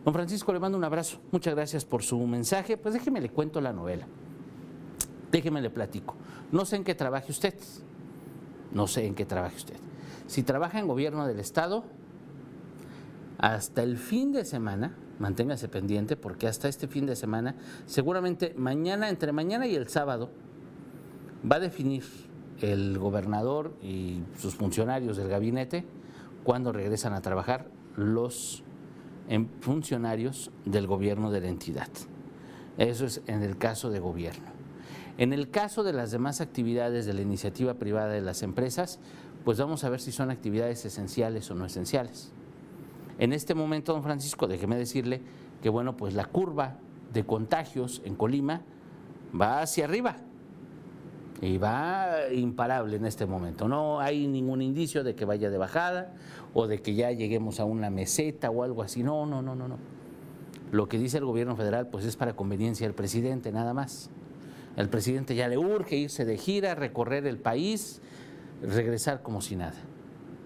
Don 0.05 0.14
Francisco, 0.14 0.52
le 0.52 0.61
mando 0.61 0.78
un 0.78 0.85
abrazo, 0.85 1.19
muchas 1.33 1.55
gracias 1.55 1.85
por 1.85 2.02
su 2.02 2.19
mensaje, 2.26 2.76
pues 2.76 2.95
déjeme 2.95 3.21
le 3.21 3.31
cuento 3.31 3.61
la 3.61 3.73
novela, 3.73 4.07
déjeme 5.31 5.61
le 5.61 5.71
platico. 5.71 6.14
No 6.52 6.64
sé 6.64 6.76
en 6.76 6.85
qué 6.85 6.95
trabaje 6.95 7.31
usted, 7.31 7.55
no 8.73 8.87
sé 8.87 9.07
en 9.07 9.14
qué 9.14 9.25
trabaje 9.25 9.57
usted. 9.57 9.76
Si 10.26 10.43
trabaja 10.43 10.78
en 10.78 10.87
gobierno 10.87 11.26
del 11.26 11.40
Estado, 11.40 11.85
hasta 13.38 13.83
el 13.83 13.97
fin 13.97 14.33
de 14.33 14.45
semana, 14.45 14.95
manténgase 15.19 15.69
pendiente 15.69 16.17
porque 16.17 16.47
hasta 16.47 16.69
este 16.69 16.88
fin 16.88 17.07
de 17.07 17.17
semana, 17.17 17.55
seguramente 17.87 18.55
mañana, 18.57 19.09
entre 19.09 19.33
mañana 19.33 19.67
y 19.67 19.75
el 19.75 19.88
sábado, 19.88 20.31
va 21.45 21.57
a 21.57 21.61
definir 21.61 22.04
el 22.61 22.99
gobernador 22.99 23.75
y 23.83 24.23
sus 24.38 24.54
funcionarios 24.54 25.16
del 25.16 25.28
gabinete 25.28 25.85
cuando 26.45 26.73
regresan 26.73 27.12
a 27.12 27.21
trabajar 27.21 27.68
los 27.97 28.62
em, 29.28 29.47
funcionarios 29.61 30.50
del 30.64 30.87
gobierno 30.87 31.30
de 31.30 31.40
la 31.40 31.49
entidad. 31.49 31.88
Eso 32.78 33.07
es 33.07 33.23
en 33.26 33.42
el 33.42 33.59
caso 33.59 33.90
de 33.90 34.00
gobierno. 34.00 34.47
En 35.18 35.33
el 35.33 35.50
caso 35.50 35.83
de 35.83 35.92
las 35.92 36.12
demás 36.12 36.40
actividades 36.40 37.07
de 37.07 37.12
la 37.12 37.23
iniciativa 37.23 37.75
privada 37.75 38.09
de 38.09 38.21
las 38.21 38.42
empresas, 38.42 39.00
pues 39.45 39.59
vamos 39.59 39.83
a 39.83 39.90
ver 39.90 40.00
si 40.00 40.12
son 40.12 40.30
actividades 40.30 40.85
esenciales 40.85 41.50
o 41.50 41.54
no 41.54 41.64
esenciales. 41.64 42.33
En 43.18 43.33
este 43.33 43.54
momento, 43.54 43.92
don 43.92 44.04
Francisco, 44.04 44.47
déjeme 44.47 44.76
decirle 44.76 45.21
que, 45.61 45.71
bueno, 45.71 45.97
pues 45.97 46.14
la 46.14 46.25
curva 46.25 46.76
de 47.12 47.26
contagios 47.26 48.00
en 48.04 48.14
Colima 48.14 48.62
va 49.35 49.61
hacia 49.61 49.87
arriba 49.87 50.18
y 51.40 51.59
va 51.59 52.33
imparable 52.33 52.97
en 52.97 53.04
este 53.04 53.26
momento. 53.26 53.68
No 53.68 54.00
hay 54.00 54.26
ningún 54.26 54.61
indicio 54.62 55.04
de 55.04 55.14
que 55.14 55.25
vaya 55.25 55.50
de 55.50 55.59
bajada 55.59 56.12
o 56.54 56.66
de 56.66 56.83
que 56.83 56.95
ya 56.95 57.12
lleguemos 57.12 57.61
a 57.61 57.64
una 57.64 57.90
meseta 57.90 58.50
o 58.50 58.62
algo 58.62 58.83
así. 58.83 59.02
No, 59.02 59.26
no, 59.26 59.42
no, 59.42 59.54
no, 59.54 59.68
no. 59.68 59.78
Lo 60.73 60.88
que 60.88 60.99
dice 60.99 61.18
el 61.18 61.25
gobierno 61.25 61.57
federal 61.57 61.88
pues 61.88 62.04
es 62.04 62.16
para 62.16 62.35
conveniencia 62.35 62.87
del 62.87 62.95
presidente, 62.95 63.52
nada 63.52 63.73
más. 63.73 64.11
El 64.76 64.88
presidente 64.88 65.35
ya 65.35 65.49
le 65.49 65.59
urge 65.59 65.97
irse 65.97 66.25
de 66.25 66.37
gira, 66.37 66.75
recorrer 66.75 67.26
el 67.26 67.38
país, 67.38 68.00
regresar 68.62 69.23
como 69.23 69.40
si 69.40 69.57
nada. 69.57 69.75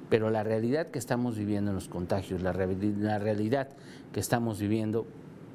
Pero 0.08 0.30
la 0.30 0.42
realidad 0.42 0.88
que 0.88 0.98
estamos 0.98 1.38
viviendo 1.38 1.70
en 1.70 1.74
los 1.74 1.88
contagios, 1.88 2.42
la, 2.42 2.52
la 2.52 3.18
realidad 3.18 3.68
que 4.12 4.20
estamos 4.20 4.60
viviendo 4.60 5.06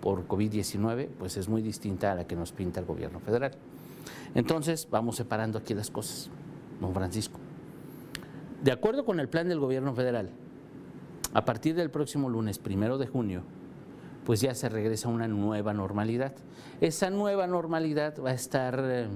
por 0.01 0.27
COVID-19, 0.27 1.09
pues 1.17 1.37
es 1.37 1.47
muy 1.47 1.61
distinta 1.61 2.11
a 2.11 2.15
la 2.15 2.27
que 2.27 2.35
nos 2.35 2.51
pinta 2.51 2.79
el 2.79 2.85
gobierno 2.85 3.19
federal. 3.19 3.51
Entonces, 4.35 4.87
vamos 4.89 5.15
separando 5.15 5.57
aquí 5.57 5.73
las 5.73 5.89
cosas, 5.89 6.29
don 6.79 6.93
Francisco. 6.93 7.39
De 8.63 8.71
acuerdo 8.71 9.05
con 9.05 9.19
el 9.19 9.29
plan 9.29 9.47
del 9.47 9.59
gobierno 9.59 9.93
federal, 9.93 10.29
a 11.33 11.45
partir 11.45 11.75
del 11.75 11.91
próximo 11.91 12.29
lunes, 12.29 12.57
primero 12.57 12.97
de 12.97 13.07
junio, 13.07 13.43
pues 14.25 14.41
ya 14.41 14.53
se 14.55 14.69
regresa 14.69 15.07
a 15.07 15.11
una 15.11 15.27
nueva 15.27 15.73
normalidad. 15.73 16.33
Esa 16.81 17.09
nueva 17.09 17.47
normalidad 17.47 18.15
va 18.23 18.31
a 18.31 18.33
estar 18.33 18.79
eh, 18.83 19.07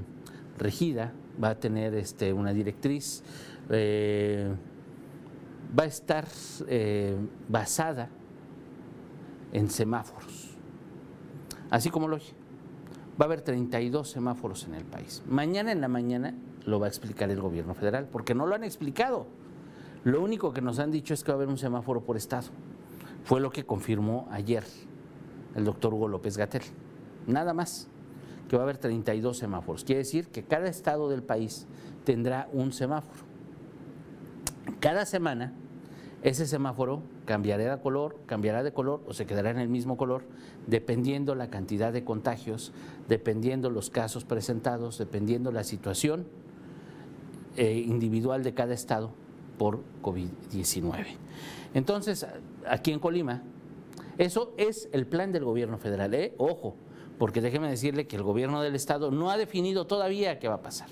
regida, 0.58 1.12
va 1.42 1.50
a 1.50 1.60
tener 1.60 1.96
este, 1.96 2.34
una 2.34 2.54
directriz, 2.54 3.24
eh, 3.70 4.54
va 5.78 5.84
a 5.84 5.88
estar 5.88 6.28
eh, 6.68 7.16
basada 7.50 8.10
en 9.52 9.70
semáforos, 9.70 10.56
así 11.70 11.90
como 11.90 12.08
lo 12.08 12.16
oye 12.16 12.41
va 13.20 13.26
a 13.26 13.28
haber 13.28 13.42
32 13.42 14.10
semáforos 14.10 14.66
en 14.66 14.76
el 14.76 14.84
país. 14.84 15.24
Mañana 15.28 15.72
en 15.72 15.82
la 15.82 15.88
mañana 15.88 16.34
lo 16.66 16.80
va 16.80 16.86
a 16.86 16.90
explicar 16.90 17.30
el 17.30 17.42
gobierno 17.42 17.74
federal, 17.74 18.08
porque 18.12 18.36
no 18.36 18.46
lo 18.46 18.56
han 18.56 18.64
explicado. 18.64 19.28
Lo 20.04 20.22
único 20.22 20.54
que 20.54 20.62
nos 20.62 20.80
han 20.80 20.92
dicho 20.92 21.14
es 21.14 21.24
que 21.24 21.32
va 21.32 21.36
a 21.36 21.38
haber 21.38 21.50
un 21.50 21.58
semáforo 21.58 22.02
por 22.02 22.18
estado. 22.18 22.48
Fue 23.24 23.40
lo 23.40 23.52
que 23.52 23.66
confirmó 23.66 24.28
ayer 24.32 24.64
el 25.56 25.66
doctor 25.66 25.94
Hugo 25.94 26.08
López 26.08 26.38
Gatel. 26.38 26.64
Nada 27.28 27.54
más, 27.54 27.88
que 28.50 28.56
va 28.56 28.64
a 28.64 28.66
haber 28.66 28.78
32 28.78 29.38
semáforos. 29.38 29.84
Quiere 29.84 30.00
decir 30.00 30.28
que 30.30 30.44
cada 30.44 30.68
estado 30.68 31.10
del 31.10 31.24
país 31.24 31.68
tendrá 32.04 32.50
un 32.52 32.72
semáforo. 32.72 33.22
Cada 34.80 35.06
semana 35.06 35.54
ese 36.24 36.46
semáforo 36.46 37.02
cambiará 37.26 37.76
de 37.76 37.82
color, 37.82 38.18
cambiará 38.28 38.64
de 38.64 38.72
color 38.72 39.02
o 39.08 39.14
se 39.14 39.26
quedará 39.26 39.50
en 39.50 39.60
el 39.60 39.70
mismo 39.70 39.98
color, 39.98 40.24
dependiendo 40.68 41.34
la 41.34 41.50
cantidad 41.50 41.92
de 41.92 42.04
contagios, 42.04 42.74
dependiendo 43.08 43.70
los 43.72 43.90
casos 43.90 44.24
presentados, 44.24 45.00
dependiendo 45.00 45.52
la 45.52 45.64
situación 45.64 46.28
eh, 47.58 47.74
individual 47.74 48.44
de 48.44 48.54
cada 48.54 48.74
estado 48.74 49.12
por 49.58 49.80
COVID-19. 50.04 51.06
Entonces, 51.74 52.28
aquí 52.68 52.92
en 52.92 53.00
Colima, 53.00 53.42
eso 54.20 54.54
es 54.58 54.90
el 54.92 55.08
plan 55.08 55.32
del 55.32 55.44
gobierno 55.44 55.80
federal. 55.80 56.14
¿eh? 56.14 56.36
Ojo, 56.38 56.76
porque 57.18 57.42
déjeme 57.42 57.68
decirle 57.68 58.06
que 58.06 58.16
el 58.16 58.24
gobierno 58.24 58.62
del 58.62 58.76
estado 58.76 59.10
no 59.10 59.32
ha 59.32 59.38
definido 59.38 59.88
todavía 59.88 60.38
qué 60.38 60.48
va 60.48 60.56
a 60.56 60.62
pasar 60.62 60.88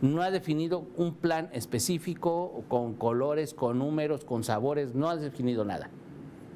no 0.00 0.22
ha 0.22 0.30
definido 0.30 0.86
un 0.96 1.14
plan 1.14 1.48
específico 1.52 2.64
con 2.68 2.94
colores, 2.94 3.54
con 3.54 3.78
números, 3.78 4.24
con 4.24 4.44
sabores, 4.44 4.94
no 4.94 5.08
ha 5.08 5.16
definido 5.16 5.64
nada 5.64 5.90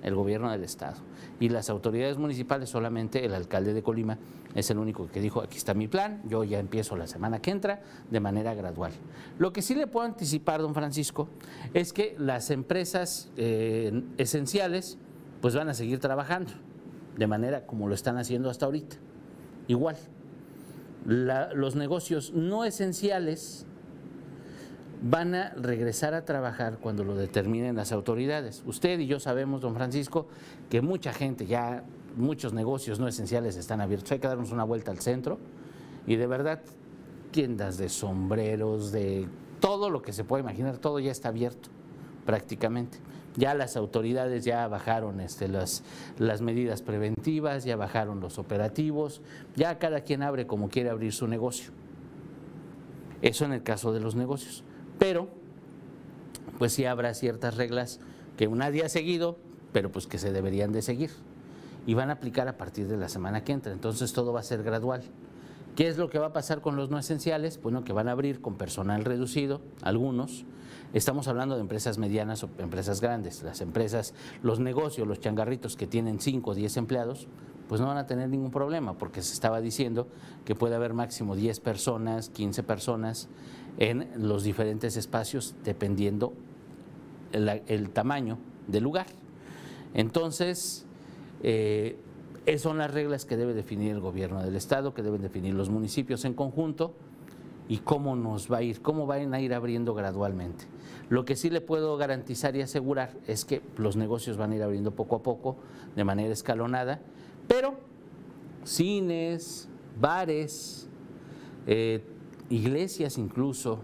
el 0.03 0.15
gobierno 0.15 0.51
del 0.51 0.65
estado. 0.65 0.97
Y 1.41 1.49
las 1.49 1.71
autoridades 1.71 2.19
municipales, 2.19 2.69
solamente 2.69 3.25
el 3.25 3.35
alcalde 3.35 3.73
de 3.73 3.83
Colima 3.83 4.19
es 4.55 4.71
el 4.71 4.79
único 4.79 5.09
que 5.09 5.21
dijo, 5.21 5.41
aquí 5.41 5.57
está 5.57 5.75
mi 5.75 5.89
plan, 5.89 6.23
yo 6.29 6.45
ya 6.45 6.59
empiezo 6.59 6.97
la 6.97 7.07
semana 7.07 7.41
que 7.41 7.51
entra 7.51 7.83
de 8.11 8.21
manera 8.21 8.55
gradual. 8.55 8.93
Lo 9.39 9.53
que 9.53 9.63
sí 9.63 9.75
le 9.75 9.87
puedo 9.87 10.07
anticipar, 10.07 10.61
don 10.61 10.75
Francisco, 10.75 11.29
es 11.73 11.93
que 11.93 12.15
las 12.19 12.51
empresas 12.51 13.31
eh, 13.37 14.03
esenciales 14.19 14.99
pues 15.41 15.55
van 15.55 15.69
a 15.69 15.75
seguir 15.75 15.99
trabajando 15.99 16.53
de 17.17 17.27
manera 17.27 17.67
como 17.67 17.89
lo 17.89 17.95
están 17.95 18.19
haciendo 18.19 18.51
hasta 18.51 18.67
ahorita, 18.67 18.97
igual 19.69 19.97
los 21.05 21.75
negocios 21.75 22.33
no 22.33 22.65
esenciales 22.65 23.67
van 25.03 25.35
a 25.35 25.51
regresar 25.51 26.15
a 26.15 26.25
trabajar 26.25 26.79
cuando 26.79 27.03
lo 27.03 27.17
determinen 27.17 27.75
las 27.75 27.91
autoridades. 27.91 28.63
Usted 28.67 29.01
y 29.01 29.07
yo 29.07 29.19
sabemos, 29.19 29.61
don 29.61 29.75
Francisco, 29.75 30.29
que 30.71 30.81
mucha 30.81 31.13
gente 31.13 31.47
ya, 31.47 31.83
muchos 32.17 32.53
negocios 32.53 33.01
no 33.01 33.09
esenciales 33.09 33.57
están 33.57 33.81
abiertos. 33.81 34.13
Hay 34.13 34.21
que 34.21 34.29
darnos 34.29 34.53
una 34.53 34.65
vuelta 34.65 34.93
al 34.93 34.99
centro 34.99 35.39
y 36.07 36.17
de 36.17 36.27
verdad, 36.27 36.61
tiendas 37.33 37.79
de 37.79 37.89
sombreros, 37.89 38.93
de 38.93 39.27
todo 39.61 39.91
lo 39.91 40.03
que 40.03 40.13
se 40.13 40.23
puede 40.23 40.43
imaginar, 40.43 40.79
todo 40.79 41.01
ya 41.01 41.11
está 41.11 41.31
abierto 41.31 41.69
prácticamente. 42.25 42.99
Ya 43.37 43.55
las 43.55 43.77
autoridades 43.77 44.45
ya 44.45 44.69
bajaron 44.69 45.21
este, 45.21 45.49
las, 45.49 45.83
las 46.19 46.43
medidas 46.43 46.83
preventivas, 46.83 47.65
ya 47.65 47.77
bajaron 47.77 48.21
los 48.21 48.39
operativos, 48.39 49.23
ya 49.57 49.79
cada 49.79 50.03
quien 50.03 50.23
abre 50.23 50.47
como 50.47 50.69
quiere 50.69 50.91
abrir 50.91 51.13
su 51.13 51.27
negocio. 51.27 51.73
Eso 53.23 53.45
en 53.45 53.53
el 53.53 53.63
caso 53.63 53.93
de 53.93 54.01
los 54.01 54.17
negocios. 54.17 54.65
Pero, 54.99 55.29
pues 56.59 56.73
sí 56.73 56.85
habrá 56.85 57.15
ciertas 57.15 57.57
reglas 57.57 58.01
que 58.37 58.49
nadie 58.49 58.85
ha 58.85 58.89
seguido, 58.89 59.39
pero 59.73 59.91
pues 59.91 60.07
que 60.07 60.19
se 60.19 60.33
deberían 60.33 60.73
de 60.73 60.83
seguir. 60.83 61.11
Y 61.87 61.95
van 61.95 62.11
a 62.11 62.15
aplicar 62.15 62.49
a 62.49 62.57
partir 62.57 62.87
de 62.87 62.97
la 62.97 63.09
semana 63.09 63.45
que 63.45 63.53
entra. 63.53 63.73
Entonces 63.73 64.13
todo 64.13 64.33
va 64.33 64.41
a 64.41 64.45
ser 64.45 64.63
gradual. 64.63 65.03
¿Qué 65.75 65.89
es 65.89 65.97
lo 65.97 66.11
que 66.11 66.19
va 66.19 66.27
a 66.27 66.33
pasar 66.33 66.61
con 66.61 66.77
los 66.77 66.91
no 66.91 66.99
esenciales? 66.99 67.61
Bueno, 67.63 67.83
que 67.83 67.95
van 67.95 68.09
a 68.09 68.13
abrir 68.13 68.43
con 68.43 68.57
personal 68.57 69.05
reducido, 69.05 69.63
algunos, 69.81 70.45
Estamos 70.93 71.27
hablando 71.27 71.55
de 71.55 71.63
empresas 71.63 71.97
medianas 71.97 72.45
o 72.45 72.51
empresas 72.59 73.01
grandes. 73.01 73.43
Las 73.43 73.63
empresas, 73.63 74.13
los 74.43 74.61
negocios, 74.61 75.09
los 75.09 75.21
changarritos 75.21 75.75
que 75.77 75.87
tienen 75.87 76.21
5 76.21 76.51
o 76.51 76.55
10 76.55 76.77
empleados, 76.77 77.29
pues 77.69 77.81
no 77.81 77.87
van 77.87 77.97
a 77.97 78.07
tener 78.07 78.29
ningún 78.29 78.51
problema 78.51 78.99
porque 78.99 79.23
se 79.23 79.33
estaba 79.33 79.63
diciendo 79.63 80.07
que 80.45 80.55
puede 80.55 80.75
haber 80.75 80.93
máximo 80.93 81.35
10 81.35 81.61
personas, 81.61 82.29
15 82.29 82.63
personas 82.63 83.29
en 83.79 84.11
los 84.17 84.45
diferentes 84.45 84.99
espacios 84.99 85.55
dependiendo 85.65 86.35
el, 87.33 87.91
tamaño 87.91 88.37
del 88.67 88.85
lugar. 88.85 89.07
Entonces, 89.95 90.85
eh, 91.43 91.97
esas 92.45 92.61
son 92.61 92.77
las 92.77 92.93
reglas 92.93 93.25
que 93.25 93.39
debe 93.39 93.55
definir 93.55 93.93
el 93.93 94.01
gobierno 94.01 94.43
del 94.43 94.57
Estado, 94.57 94.93
que 94.93 95.03
deben 95.03 95.23
definir 95.23 95.55
los 95.55 95.71
municipios 95.71 96.27
en 96.27 96.35
conjunto 96.35 96.95
y 97.73 97.79
cómo 97.79 98.17
nos 98.17 98.53
va 98.53 98.59
a 98.59 98.63
ir, 98.63 98.83
cómo 98.83 99.07
van 99.07 99.33
a 99.33 99.41
ir 99.41 99.55
abriendo 99.55 99.95
gradualmente. 99.95 100.67
Lo 101.09 101.25
que 101.25 101.37
sí 101.37 101.49
le 101.49 101.63
puedo 101.63 101.97
garantizar 101.97 102.55
y 102.55 102.61
asegurar 102.61 103.17
es 103.27 103.47
que 103.47 103.63
los 103.79 103.97
negocios 103.97 104.37
van 104.37 104.53
a 104.53 104.57
ir 104.57 104.63
abriendo 104.63 104.91
poco 104.91 105.17
a 105.17 105.23
poco, 105.23 105.57
de 105.97 106.05
manera 106.05 106.35
escalonada, 106.35 107.01
pero 107.49 107.77
cines, 108.63 109.71
bares, 109.99 110.87
eh, 111.67 112.05
iglesias 112.51 113.17
incluso, 113.17 113.79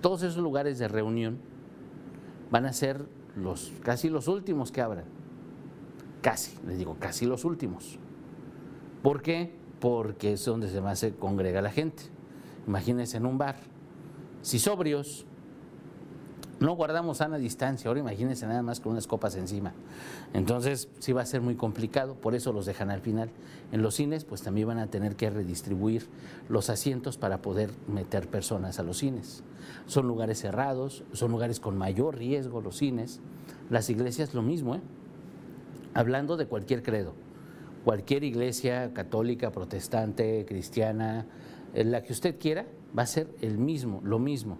todos 0.00 0.22
esos 0.22 0.40
lugares 0.40 0.78
de 0.78 0.86
reunión 0.86 1.38
van 2.52 2.66
a 2.66 2.72
ser 2.72 3.04
los, 3.34 3.72
casi 3.82 4.10
los 4.10 4.28
últimos 4.28 4.70
que 4.70 4.80
abran. 4.80 5.06
Casi, 6.20 6.56
les 6.68 6.78
digo, 6.78 6.96
casi 7.00 7.26
los 7.26 7.44
últimos. 7.44 7.98
¿Por 9.02 9.22
qué? 9.22 9.56
Porque 9.80 10.34
es 10.34 10.44
donde 10.44 10.68
se 10.68 10.80
más 10.80 11.00
se 11.00 11.16
congrega 11.16 11.60
la 11.62 11.72
gente. 11.72 12.11
Imagínense 12.66 13.16
en 13.16 13.26
un 13.26 13.38
bar. 13.38 13.56
Si 14.42 14.58
sobrios, 14.58 15.26
no 16.62 16.76
guardamos 16.76 17.18
sana 17.18 17.38
distancia, 17.38 17.88
ahora 17.88 17.98
imagínense 17.98 18.46
nada 18.46 18.62
más 18.62 18.78
con 18.78 18.92
unas 18.92 19.08
copas 19.08 19.34
encima. 19.34 19.72
Entonces 20.32 20.88
sí 21.00 21.12
va 21.12 21.22
a 21.22 21.26
ser 21.26 21.40
muy 21.40 21.56
complicado, 21.56 22.14
por 22.14 22.36
eso 22.36 22.52
los 22.52 22.66
dejan 22.66 22.90
al 22.90 23.00
final. 23.00 23.30
En 23.72 23.82
los 23.82 23.96
cines 23.96 24.24
pues 24.24 24.42
también 24.42 24.68
van 24.68 24.78
a 24.78 24.86
tener 24.86 25.16
que 25.16 25.28
redistribuir 25.28 26.06
los 26.48 26.70
asientos 26.70 27.16
para 27.16 27.42
poder 27.42 27.70
meter 27.88 28.28
personas 28.28 28.78
a 28.78 28.84
los 28.84 28.98
cines. 28.98 29.42
Son 29.86 30.06
lugares 30.06 30.38
cerrados, 30.38 31.02
son 31.12 31.32
lugares 31.32 31.58
con 31.58 31.76
mayor 31.76 32.16
riesgo 32.16 32.60
los 32.60 32.76
cines. 32.76 33.18
Las 33.68 33.90
iglesias 33.90 34.32
lo 34.32 34.42
mismo, 34.42 34.76
¿eh? 34.76 34.80
hablando 35.94 36.36
de 36.36 36.46
cualquier 36.46 36.84
credo. 36.84 37.14
Cualquier 37.84 38.22
iglesia 38.22 38.92
católica, 38.94 39.50
protestante, 39.50 40.44
cristiana, 40.46 41.26
la 41.74 42.02
que 42.02 42.12
usted 42.12 42.38
quiera, 42.38 42.66
va 42.96 43.02
a 43.02 43.06
ser 43.06 43.28
el 43.40 43.58
mismo, 43.58 44.00
lo 44.04 44.18
mismo 44.18 44.58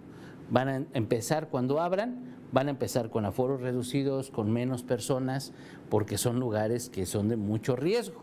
Van 0.49 0.69
a 0.69 0.85
empezar 0.93 1.49
cuando 1.49 1.81
abran, 1.81 2.35
van 2.51 2.67
a 2.67 2.71
empezar 2.71 3.09
con 3.09 3.25
aforos 3.25 3.61
reducidos, 3.61 4.29
con 4.29 4.51
menos 4.51 4.83
personas, 4.83 5.53
porque 5.89 6.17
son 6.17 6.39
lugares 6.39 6.89
que 6.89 7.05
son 7.05 7.27
de 7.27 7.37
mucho 7.37 7.75
riesgo. 7.75 8.21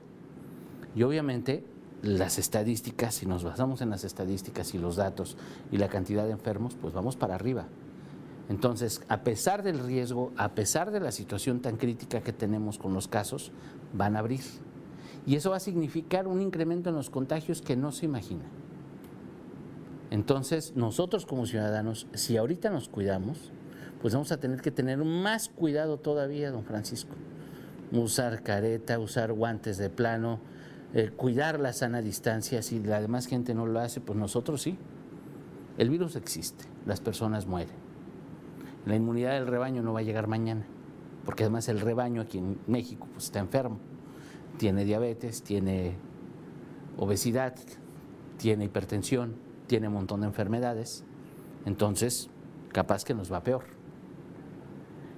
Y 0.94 1.02
obviamente 1.02 1.64
las 2.02 2.38
estadísticas, 2.38 3.16
si 3.16 3.26
nos 3.26 3.42
basamos 3.44 3.80
en 3.80 3.90
las 3.90 4.04
estadísticas 4.04 4.74
y 4.74 4.78
los 4.78 4.96
datos 4.96 5.36
y 5.70 5.78
la 5.78 5.88
cantidad 5.88 6.24
de 6.24 6.32
enfermos, 6.32 6.76
pues 6.80 6.94
vamos 6.94 7.16
para 7.16 7.34
arriba. 7.34 7.66
Entonces, 8.48 9.02
a 9.08 9.22
pesar 9.22 9.62
del 9.62 9.78
riesgo, 9.78 10.32
a 10.36 10.50
pesar 10.50 10.90
de 10.90 11.00
la 11.00 11.12
situación 11.12 11.60
tan 11.60 11.76
crítica 11.76 12.20
que 12.20 12.32
tenemos 12.32 12.78
con 12.78 12.94
los 12.94 13.06
casos, 13.06 13.52
van 13.92 14.16
a 14.16 14.20
abrir. 14.20 14.40
Y 15.26 15.36
eso 15.36 15.50
va 15.50 15.56
a 15.56 15.60
significar 15.60 16.26
un 16.26 16.40
incremento 16.40 16.90
en 16.90 16.96
los 16.96 17.10
contagios 17.10 17.60
que 17.60 17.76
no 17.76 17.92
se 17.92 18.06
imagina. 18.06 18.44
Entonces, 20.10 20.74
nosotros 20.74 21.24
como 21.24 21.46
ciudadanos, 21.46 22.08
si 22.14 22.36
ahorita 22.36 22.70
nos 22.70 22.88
cuidamos, 22.88 23.52
pues 24.02 24.12
vamos 24.12 24.32
a 24.32 24.40
tener 24.40 24.60
que 24.60 24.72
tener 24.72 24.98
más 25.04 25.48
cuidado 25.48 25.98
todavía, 25.98 26.50
don 26.50 26.64
Francisco. 26.64 27.14
Usar 27.92 28.42
careta, 28.42 28.98
usar 28.98 29.32
guantes 29.32 29.78
de 29.78 29.88
plano, 29.88 30.40
eh, 30.94 31.10
cuidar 31.10 31.60
la 31.60 31.72
sana 31.72 32.02
distancia. 32.02 32.62
Si 32.62 32.80
la 32.80 33.00
demás 33.00 33.26
gente 33.26 33.54
no 33.54 33.66
lo 33.66 33.78
hace, 33.78 34.00
pues 34.00 34.18
nosotros 34.18 34.62
sí. 34.62 34.76
El 35.78 35.90
virus 35.90 36.16
existe, 36.16 36.64
las 36.86 37.00
personas 37.00 37.46
mueren. 37.46 37.76
La 38.86 38.96
inmunidad 38.96 39.32
del 39.34 39.46
rebaño 39.46 39.82
no 39.82 39.92
va 39.92 40.00
a 40.00 40.02
llegar 40.02 40.26
mañana, 40.26 40.66
porque 41.24 41.44
además 41.44 41.68
el 41.68 41.80
rebaño 41.80 42.22
aquí 42.22 42.38
en 42.38 42.58
México 42.66 43.06
pues, 43.12 43.26
está 43.26 43.38
enfermo. 43.38 43.78
Tiene 44.58 44.84
diabetes, 44.84 45.42
tiene 45.42 45.94
obesidad, 46.96 47.54
tiene 48.38 48.64
hipertensión, 48.64 49.36
tiene 49.70 49.86
un 49.86 49.94
montón 49.94 50.22
de 50.22 50.26
enfermedades. 50.26 51.04
Entonces, 51.64 52.28
capaz 52.72 53.04
que 53.04 53.14
nos 53.14 53.32
va 53.32 53.44
peor. 53.44 53.62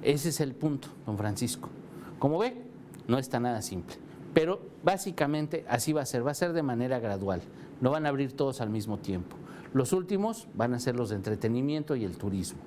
Ese 0.02 0.28
es 0.28 0.42
el 0.42 0.54
punto, 0.54 0.88
don 1.06 1.16
Francisco. 1.16 1.71
Como 2.18 2.37
ve, 2.37 2.62
no 3.09 3.16
está 3.16 3.40
nada 3.40 3.62
simple. 3.62 3.97
Pero 4.35 4.61
básicamente 4.85 5.64
así 5.71 5.94
va 5.94 6.02
a 6.02 6.06
ser, 6.06 6.26
va 6.26 6.32
a 6.32 6.35
ser 6.35 6.52
de 6.52 6.62
manera 6.62 6.99
gradual. 6.99 7.40
No 7.80 7.92
van 7.92 8.04
a 8.04 8.11
abrir 8.11 8.35
todos 8.35 8.61
al 8.61 8.68
mismo 8.68 8.99
tiempo. 8.99 9.37
Los 9.73 9.94
últimos 9.94 10.49
van 10.52 10.75
a 10.75 10.80
ser 10.80 10.97
los 10.97 11.09
de 11.09 11.16
entretenimiento 11.16 11.97
y 11.97 12.04
el 12.04 12.18
turismo. 12.18 12.61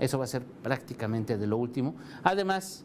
Eso 0.00 0.18
va 0.18 0.24
a 0.24 0.28
ser 0.28 0.44
prácticamente 0.44 1.38
de 1.38 1.46
lo 1.46 1.56
último, 1.56 1.94
además 2.24 2.84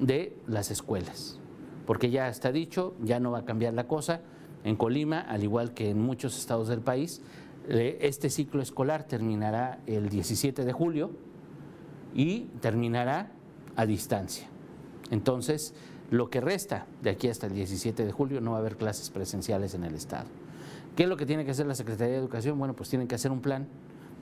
de 0.00 0.36
las 0.48 0.72
escuelas, 0.72 1.38
porque 1.86 2.10
ya 2.10 2.28
está 2.28 2.50
dicho, 2.50 2.96
ya 3.04 3.20
no 3.20 3.30
va 3.30 3.38
a 3.38 3.44
cambiar 3.44 3.74
la 3.74 3.86
cosa. 3.86 4.22
En 4.64 4.74
Colima, 4.74 5.20
al 5.20 5.44
igual 5.44 5.74
que 5.74 5.90
en 5.90 6.02
muchos 6.02 6.36
estados 6.36 6.66
del 6.66 6.80
país, 6.80 7.22
este 7.68 8.30
ciclo 8.30 8.62
escolar 8.62 9.04
terminará 9.04 9.80
el 9.86 10.08
17 10.08 10.64
de 10.64 10.72
julio 10.72 11.10
y 12.14 12.46
terminará 12.60 13.30
a 13.76 13.86
distancia. 13.86 14.48
Entonces, 15.10 15.74
lo 16.10 16.30
que 16.30 16.40
resta 16.40 16.86
de 17.02 17.10
aquí 17.10 17.28
hasta 17.28 17.46
el 17.46 17.54
17 17.54 18.04
de 18.04 18.12
julio 18.12 18.40
no 18.40 18.52
va 18.52 18.58
a 18.58 18.60
haber 18.60 18.76
clases 18.76 19.10
presenciales 19.10 19.74
en 19.74 19.84
el 19.84 19.94
estado. 19.94 20.26
¿Qué 20.96 21.02
es 21.04 21.08
lo 21.08 21.16
que 21.16 21.26
tiene 21.26 21.44
que 21.44 21.50
hacer 21.50 21.66
la 21.66 21.74
Secretaría 21.74 22.14
de 22.14 22.18
Educación? 22.18 22.58
Bueno, 22.58 22.74
pues 22.74 22.88
tienen 22.88 23.06
que 23.06 23.14
hacer 23.14 23.30
un 23.30 23.40
plan 23.40 23.68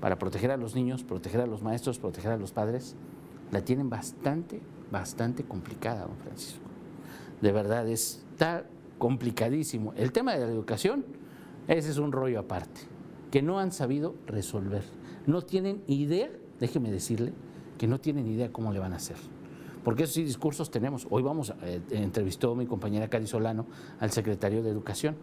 para 0.00 0.18
proteger 0.18 0.50
a 0.50 0.56
los 0.56 0.74
niños, 0.74 1.04
proteger 1.04 1.40
a 1.40 1.46
los 1.46 1.62
maestros, 1.62 1.98
proteger 1.98 2.32
a 2.32 2.36
los 2.36 2.52
padres. 2.52 2.96
La 3.52 3.62
tienen 3.62 3.88
bastante, 3.88 4.60
bastante 4.90 5.44
complicada, 5.44 6.06
don 6.06 6.16
Francisco. 6.18 6.64
De 7.40 7.52
verdad, 7.52 7.88
está 7.88 8.66
complicadísimo. 8.98 9.92
El 9.94 10.12
tema 10.12 10.34
de 10.34 10.40
la 10.40 10.52
educación, 10.52 11.04
ese 11.68 11.90
es 11.90 11.98
un 11.98 12.12
rollo 12.12 12.40
aparte, 12.40 12.80
que 13.36 13.42
no 13.42 13.58
han 13.58 13.70
sabido 13.70 14.14
resolver. 14.26 14.82
No 15.26 15.42
tienen 15.42 15.82
idea, 15.88 16.30
déjeme 16.58 16.90
decirle, 16.90 17.34
que 17.76 17.86
no 17.86 18.00
tienen 18.00 18.26
idea 18.28 18.50
cómo 18.50 18.72
le 18.72 18.78
van 18.78 18.94
a 18.94 18.96
hacer. 18.96 19.18
Porque 19.84 20.04
esos 20.04 20.14
sí 20.14 20.24
discursos 20.24 20.70
tenemos. 20.70 21.06
Hoy 21.10 21.22
vamos, 21.22 21.52
eh, 21.62 21.82
entrevistó 21.90 22.54
mi 22.54 22.64
compañera 22.64 23.08
Cari 23.08 23.26
Solano 23.26 23.66
al 24.00 24.10
secretario 24.10 24.62
de 24.62 24.70
Educación 24.70 25.16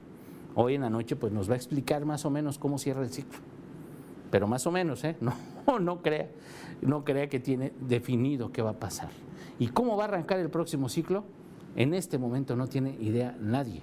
Hoy 0.53 0.75
en 0.75 0.81
la 0.81 0.91
noche 0.91 1.15
pues 1.15 1.33
nos 1.33 1.49
va 1.49 1.53
a 1.53 1.55
explicar 1.55 2.05
más 2.05 2.23
o 2.23 2.29
menos 2.29 2.59
cómo 2.59 2.77
cierra 2.77 3.01
el 3.01 3.09
ciclo. 3.09 3.39
Pero 4.29 4.47
más 4.47 4.67
o 4.67 4.71
menos, 4.71 5.03
¿eh? 5.05 5.17
No, 5.65 5.79
no 5.79 6.03
crea, 6.03 6.29
no 6.83 7.03
crea 7.03 7.29
que 7.29 7.39
tiene 7.39 7.73
definido 7.81 8.51
qué 8.51 8.61
va 8.61 8.69
a 8.69 8.79
pasar. 8.79 9.09
¿Y 9.57 9.69
cómo 9.69 9.97
va 9.97 10.03
a 10.03 10.07
arrancar 10.09 10.37
el 10.37 10.51
próximo 10.51 10.87
ciclo? 10.87 11.23
En 11.75 11.95
este 11.95 12.19
momento 12.19 12.55
no 12.55 12.67
tiene 12.67 12.95
idea 12.99 13.35
nadie. 13.41 13.81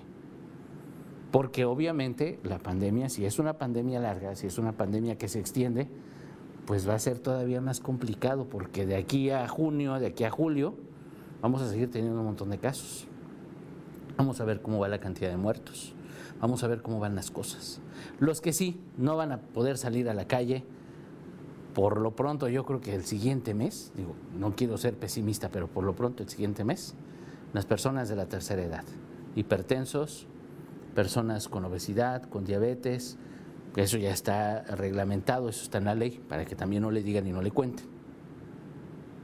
Porque 1.31 1.65
obviamente 1.65 2.41
la 2.43 2.59
pandemia, 2.59 3.09
si 3.09 3.25
es 3.25 3.39
una 3.39 3.59
pandemia 3.59 4.01
larga, 4.01 4.35
si 4.35 4.47
es 4.47 4.59
una 4.59 4.73
pandemia 4.73 5.17
que 5.17 5.29
se 5.29 5.39
extiende, 5.39 5.89
pues 6.67 6.89
va 6.89 6.95
a 6.95 6.99
ser 6.99 7.19
todavía 7.19 7.61
más 7.61 7.81
complicado, 7.81 8.47
porque 8.47 8.87
de 8.87 8.97
aquí 8.97 9.31
a 9.31 9.47
junio, 9.49 9.99
de 9.99 10.07
aquí 10.07 10.25
a 10.25 10.31
julio, 10.31 10.75
vamos 11.41 11.63
a 11.63 11.69
seguir 11.69 11.91
teniendo 11.91 12.21
un 12.21 12.27
montón 12.27 12.51
de 12.51 12.59
casos. 12.59 13.07
Vamos 14.17 14.41
a 14.41 14.45
ver 14.45 14.61
cómo 14.61 14.79
va 14.79 14.89
la 14.89 15.01
cantidad 15.01 15.31
de 15.31 15.37
muertos. 15.37 15.95
Vamos 16.41 16.65
a 16.65 16.69
ver 16.69 16.83
cómo 16.83 17.01
van 17.01 17.15
las 17.15 17.31
cosas. 17.31 17.81
Los 18.19 18.41
que 18.41 18.53
sí 18.53 18.81
no 18.97 19.17
van 19.17 19.33
a 19.33 19.41
poder 19.41 19.79
salir 19.79 20.09
a 20.09 20.15
la 20.15 20.27
calle, 20.27 20.65
por 21.75 22.01
lo 22.01 22.17
pronto 22.17 22.49
yo 22.49 22.65
creo 22.65 22.81
que 22.81 22.95
el 22.95 23.05
siguiente 23.05 23.55
mes, 23.55 23.93
digo, 23.95 24.15
no 24.37 24.57
quiero 24.57 24.77
ser 24.79 24.95
pesimista, 24.95 25.51
pero 25.51 25.69
por 25.69 25.85
lo 25.85 25.95
pronto 25.95 26.23
el 26.23 26.29
siguiente 26.29 26.65
mes, 26.65 26.95
las 27.53 27.67
personas 27.67 28.09
de 28.09 28.17
la 28.17 28.27
tercera 28.27 28.63
edad, 28.63 28.85
hipertensos, 29.37 30.27
personas 30.95 31.49
con 31.49 31.65
obesidad, 31.65 32.23
con 32.23 32.45
diabetes, 32.45 33.17
eso 33.77 33.97
ya 33.97 34.11
está 34.11 34.63
reglamentado, 34.63 35.49
eso 35.49 35.63
está 35.63 35.79
en 35.79 35.85
la 35.85 35.95
ley, 35.95 36.21
para 36.29 36.45
que 36.45 36.57
también 36.57 36.83
no 36.83 36.91
le 36.91 37.03
digan 37.03 37.27
y 37.27 37.33
no 37.33 37.43
le 37.43 37.51
cuenten. 37.51 37.87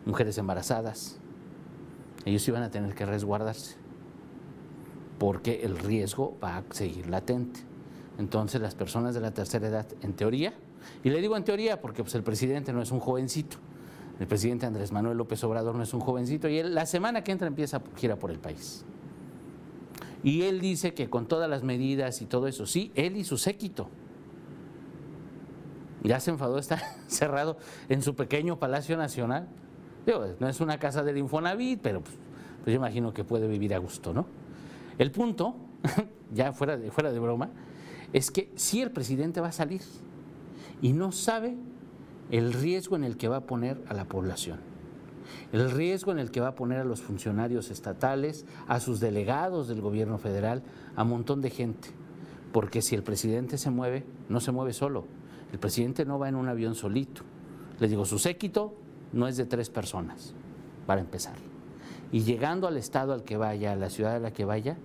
Mujeres 0.04 0.38
embarazadas, 0.38 1.18
ellos 2.24 2.46
iban 2.48 2.62
a 2.62 2.70
tener 2.70 2.94
que 2.94 3.06
resguardarse 3.06 3.76
porque 5.18 5.62
el 5.62 5.78
riesgo 5.78 6.36
va 6.42 6.58
a 6.58 6.64
seguir 6.70 7.08
latente. 7.08 7.60
Entonces 8.18 8.60
las 8.60 8.74
personas 8.74 9.14
de 9.14 9.20
la 9.20 9.32
tercera 9.32 9.68
edad, 9.68 9.86
en 10.02 10.14
teoría, 10.14 10.54
y 11.02 11.10
le 11.10 11.20
digo 11.20 11.36
en 11.36 11.44
teoría 11.44 11.80
porque 11.80 12.02
pues, 12.02 12.14
el 12.14 12.22
presidente 12.22 12.72
no 12.72 12.82
es 12.82 12.90
un 12.90 13.00
jovencito, 13.00 13.56
el 14.18 14.26
presidente 14.26 14.66
Andrés 14.66 14.92
Manuel 14.92 15.18
López 15.18 15.42
Obrador 15.44 15.74
no 15.74 15.82
es 15.82 15.92
un 15.92 16.00
jovencito, 16.00 16.48
y 16.48 16.58
él 16.58 16.74
la 16.74 16.86
semana 16.86 17.22
que 17.22 17.32
entra 17.32 17.46
empieza 17.46 17.78
a 17.78 17.82
gira 17.96 18.16
por 18.16 18.30
el 18.30 18.38
país. 18.38 18.84
Y 20.22 20.42
él 20.42 20.60
dice 20.60 20.94
que 20.94 21.08
con 21.08 21.26
todas 21.26 21.48
las 21.48 21.62
medidas 21.62 22.22
y 22.22 22.26
todo 22.26 22.46
eso, 22.48 22.66
sí, 22.66 22.92
él 22.94 23.16
y 23.16 23.24
su 23.24 23.38
séquito. 23.38 23.88
Ya 26.02 26.20
se 26.20 26.30
enfadó, 26.30 26.58
está 26.58 26.80
cerrado 27.06 27.58
en 27.88 28.02
su 28.02 28.14
pequeño 28.14 28.58
Palacio 28.58 28.96
Nacional. 28.96 29.48
no 30.40 30.48
es 30.48 30.60
una 30.60 30.78
casa 30.78 31.02
del 31.02 31.18
Infonavit, 31.18 31.80
pero 31.80 32.00
pues, 32.00 32.16
pues 32.64 32.72
yo 32.72 32.80
imagino 32.80 33.12
que 33.12 33.24
puede 33.24 33.48
vivir 33.48 33.74
a 33.74 33.78
gusto, 33.78 34.12
¿no? 34.12 34.26
El 34.98 35.10
punto, 35.10 35.56
ya 36.32 36.52
fuera 36.52 36.76
de, 36.76 36.90
fuera 36.90 37.12
de 37.12 37.18
broma, 37.18 37.50
es 38.12 38.30
que 38.30 38.50
si 38.54 38.80
el 38.80 38.90
presidente 38.90 39.40
va 39.40 39.48
a 39.48 39.52
salir 39.52 39.82
y 40.80 40.92
no 40.92 41.12
sabe 41.12 41.56
el 42.30 42.52
riesgo 42.52 42.96
en 42.96 43.04
el 43.04 43.16
que 43.16 43.28
va 43.28 43.38
a 43.38 43.46
poner 43.46 43.82
a 43.88 43.94
la 43.94 44.06
población, 44.06 44.60
el 45.52 45.70
riesgo 45.70 46.12
en 46.12 46.18
el 46.18 46.30
que 46.30 46.40
va 46.40 46.48
a 46.48 46.54
poner 46.54 46.80
a 46.80 46.84
los 46.84 47.02
funcionarios 47.02 47.70
estatales, 47.70 48.46
a 48.66 48.80
sus 48.80 49.00
delegados 49.00 49.68
del 49.68 49.80
gobierno 49.80 50.18
federal, 50.18 50.62
a 50.94 51.02
un 51.02 51.10
montón 51.10 51.40
de 51.42 51.50
gente. 51.50 51.88
Porque 52.52 52.82
si 52.82 52.94
el 52.94 53.02
presidente 53.02 53.58
se 53.58 53.70
mueve, 53.70 54.04
no 54.28 54.40
se 54.40 54.52
mueve 54.52 54.72
solo. 54.72 55.04
El 55.52 55.58
presidente 55.58 56.04
no 56.04 56.18
va 56.18 56.28
en 56.28 56.36
un 56.36 56.48
avión 56.48 56.74
solito. 56.74 57.22
Le 57.78 57.88
digo, 57.88 58.04
su 58.04 58.18
séquito 58.18 58.74
no 59.12 59.28
es 59.28 59.36
de 59.36 59.46
tres 59.46 59.70
personas, 59.70 60.34
para 60.86 61.00
empezar 61.00 61.36
y 62.12 62.22
llegando 62.22 62.68
al 62.68 62.76
estado 62.76 63.12
al 63.12 63.24
que 63.24 63.36
vaya, 63.36 63.72
a 63.72 63.76
la 63.76 63.90
ciudad 63.90 64.16
a 64.16 64.20
la 64.20 64.32
que 64.32 64.44
vaya, 64.44 64.76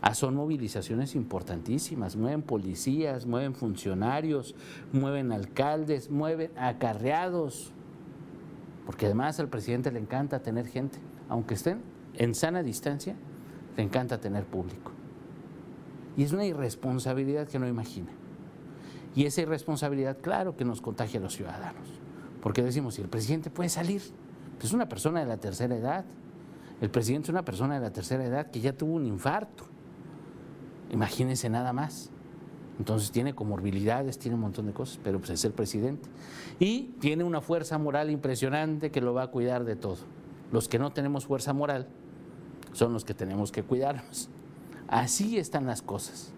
ah, 0.00 0.14
son 0.14 0.34
movilizaciones 0.34 1.14
importantísimas, 1.14 2.16
mueven 2.16 2.42
policías, 2.42 3.26
mueven 3.26 3.54
funcionarios, 3.54 4.54
mueven 4.92 5.32
alcaldes, 5.32 6.10
mueven 6.10 6.50
acarreados, 6.56 7.72
porque 8.86 9.06
además 9.06 9.40
al 9.40 9.48
presidente 9.48 9.90
le 9.90 9.98
encanta 9.98 10.42
tener 10.42 10.66
gente, 10.66 10.98
aunque 11.28 11.54
estén 11.54 11.82
en 12.14 12.34
sana 12.34 12.62
distancia, 12.62 13.16
le 13.76 13.82
encanta 13.82 14.20
tener 14.20 14.44
público. 14.44 14.92
Y 16.16 16.22
es 16.22 16.32
una 16.32 16.44
irresponsabilidad 16.44 17.48
que 17.48 17.58
no 17.58 17.66
imagina. 17.66 18.10
Y 19.14 19.26
esa 19.26 19.42
irresponsabilidad, 19.42 20.18
claro 20.20 20.56
que 20.56 20.64
nos 20.64 20.80
contagia 20.80 21.20
a 21.20 21.22
los 21.22 21.34
ciudadanos, 21.34 21.88
porque 22.40 22.62
decimos, 22.62 22.94
si 22.94 23.02
el 23.02 23.08
presidente 23.08 23.50
puede 23.50 23.68
salir, 23.68 24.02
pues 24.54 24.66
es 24.66 24.72
una 24.72 24.88
persona 24.88 25.20
de 25.20 25.26
la 25.26 25.36
tercera 25.36 25.74
edad, 25.74 26.04
el 26.80 26.90
presidente 26.90 27.26
es 27.26 27.30
una 27.30 27.44
persona 27.44 27.74
de 27.74 27.80
la 27.80 27.92
tercera 27.92 28.24
edad 28.24 28.50
que 28.50 28.60
ya 28.60 28.72
tuvo 28.72 28.94
un 28.94 29.06
infarto. 29.06 29.64
Imagínense 30.90 31.48
nada 31.48 31.72
más. 31.72 32.10
Entonces 32.78 33.12
tiene 33.12 33.34
comorbilidades, 33.34 34.18
tiene 34.18 34.34
un 34.34 34.40
montón 34.40 34.66
de 34.66 34.72
cosas, 34.72 34.98
pero 35.02 35.18
pues 35.18 35.30
es 35.30 35.44
el 35.44 35.52
presidente. 35.52 36.08
Y 36.58 36.94
tiene 37.00 37.24
una 37.24 37.40
fuerza 37.40 37.78
moral 37.78 38.10
impresionante 38.10 38.90
que 38.90 39.00
lo 39.00 39.14
va 39.14 39.24
a 39.24 39.26
cuidar 39.28 39.64
de 39.64 39.76
todo. 39.76 39.98
Los 40.50 40.68
que 40.68 40.78
no 40.78 40.92
tenemos 40.92 41.26
fuerza 41.26 41.52
moral 41.52 41.88
son 42.72 42.92
los 42.92 43.04
que 43.04 43.14
tenemos 43.14 43.52
que 43.52 43.62
cuidarnos. 43.62 44.28
Así 44.88 45.38
están 45.38 45.66
las 45.66 45.82
cosas. 45.82 46.32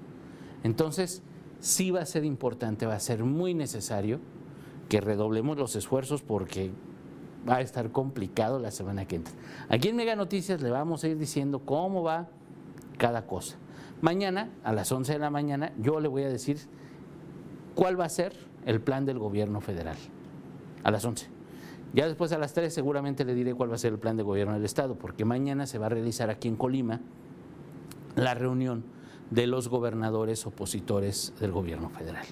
Entonces, 0.62 1.22
sí 1.61 1.90
va 1.90 2.01
a 2.01 2.07
ser 2.07 2.25
importante, 2.25 2.87
va 2.87 2.94
a 2.94 3.01
ser 3.01 3.25
muy 3.25 3.55
necesario 3.55 4.20
que 4.88 5.01
redoblemos 5.01 5.57
los 5.57 5.75
esfuerzos 5.75 6.22
porque 6.22 6.70
va 7.49 7.57
a 7.57 7.61
estar 7.61 7.90
complicado 7.92 8.59
la 8.59 8.70
semana 8.70 9.07
que 9.07 9.16
entra. 9.16 9.35
Aquí 9.68 9.88
en 9.88 9.96
Mega 9.96 10.16
Noticias 10.16 10.61
le 10.61 10.70
vamos 10.70 11.03
a 11.05 11.09
ir 11.09 11.18
diciendo 11.18 11.61
cómo 11.61 12.03
va 12.03 12.29
cada 12.99 13.27
cosa. 13.27 13.57
Mañana, 14.00 14.50
a 14.62 14.72
las 14.72 14.92
11 14.92 15.14
de 15.14 15.18
la 15.18 15.30
mañana, 15.30 15.72
yo 15.78 16.00
le 16.00 16.09
voy 16.09 16.22
a 16.22 16.28
decir 16.28 16.59
cuál 17.74 17.98
va 17.98 18.04
a 18.04 18.09
ser 18.09 18.35
el 18.66 18.80
plan 18.80 19.06
del 19.06 19.18
gobierno 19.18 19.61
federal. 19.61 19.96
A 20.82 20.90
las 20.90 21.04
11. 21.04 21.28
Ya 21.94 22.06
después 22.06 22.32
a 22.32 22.38
las 22.38 22.52
3 22.52 22.72
seguramente 22.72 23.24
le 23.24 23.35
diré 23.35 23.54
cuál 23.54 23.70
va 23.70 23.76
a 23.76 23.78
ser 23.78 23.92
el 23.92 23.98
plan 23.98 24.16
de 24.16 24.22
gobierno 24.22 24.54
del 24.54 24.64
Estado, 24.64 24.96
porque 24.96 25.24
mañana 25.24 25.66
se 25.66 25.78
va 25.78 25.87
a 25.87 25.88
realizar 25.88 26.30
aquí 26.30 26.48
en 26.48 26.56
Colima 26.56 27.00
la 28.16 28.35
reunión 28.35 28.85
de 29.30 29.46
los 29.46 29.68
gobernadores 29.68 30.46
opositores 30.46 31.32
del 31.40 31.52
gobierno 31.52 31.88
federal. 31.88 32.26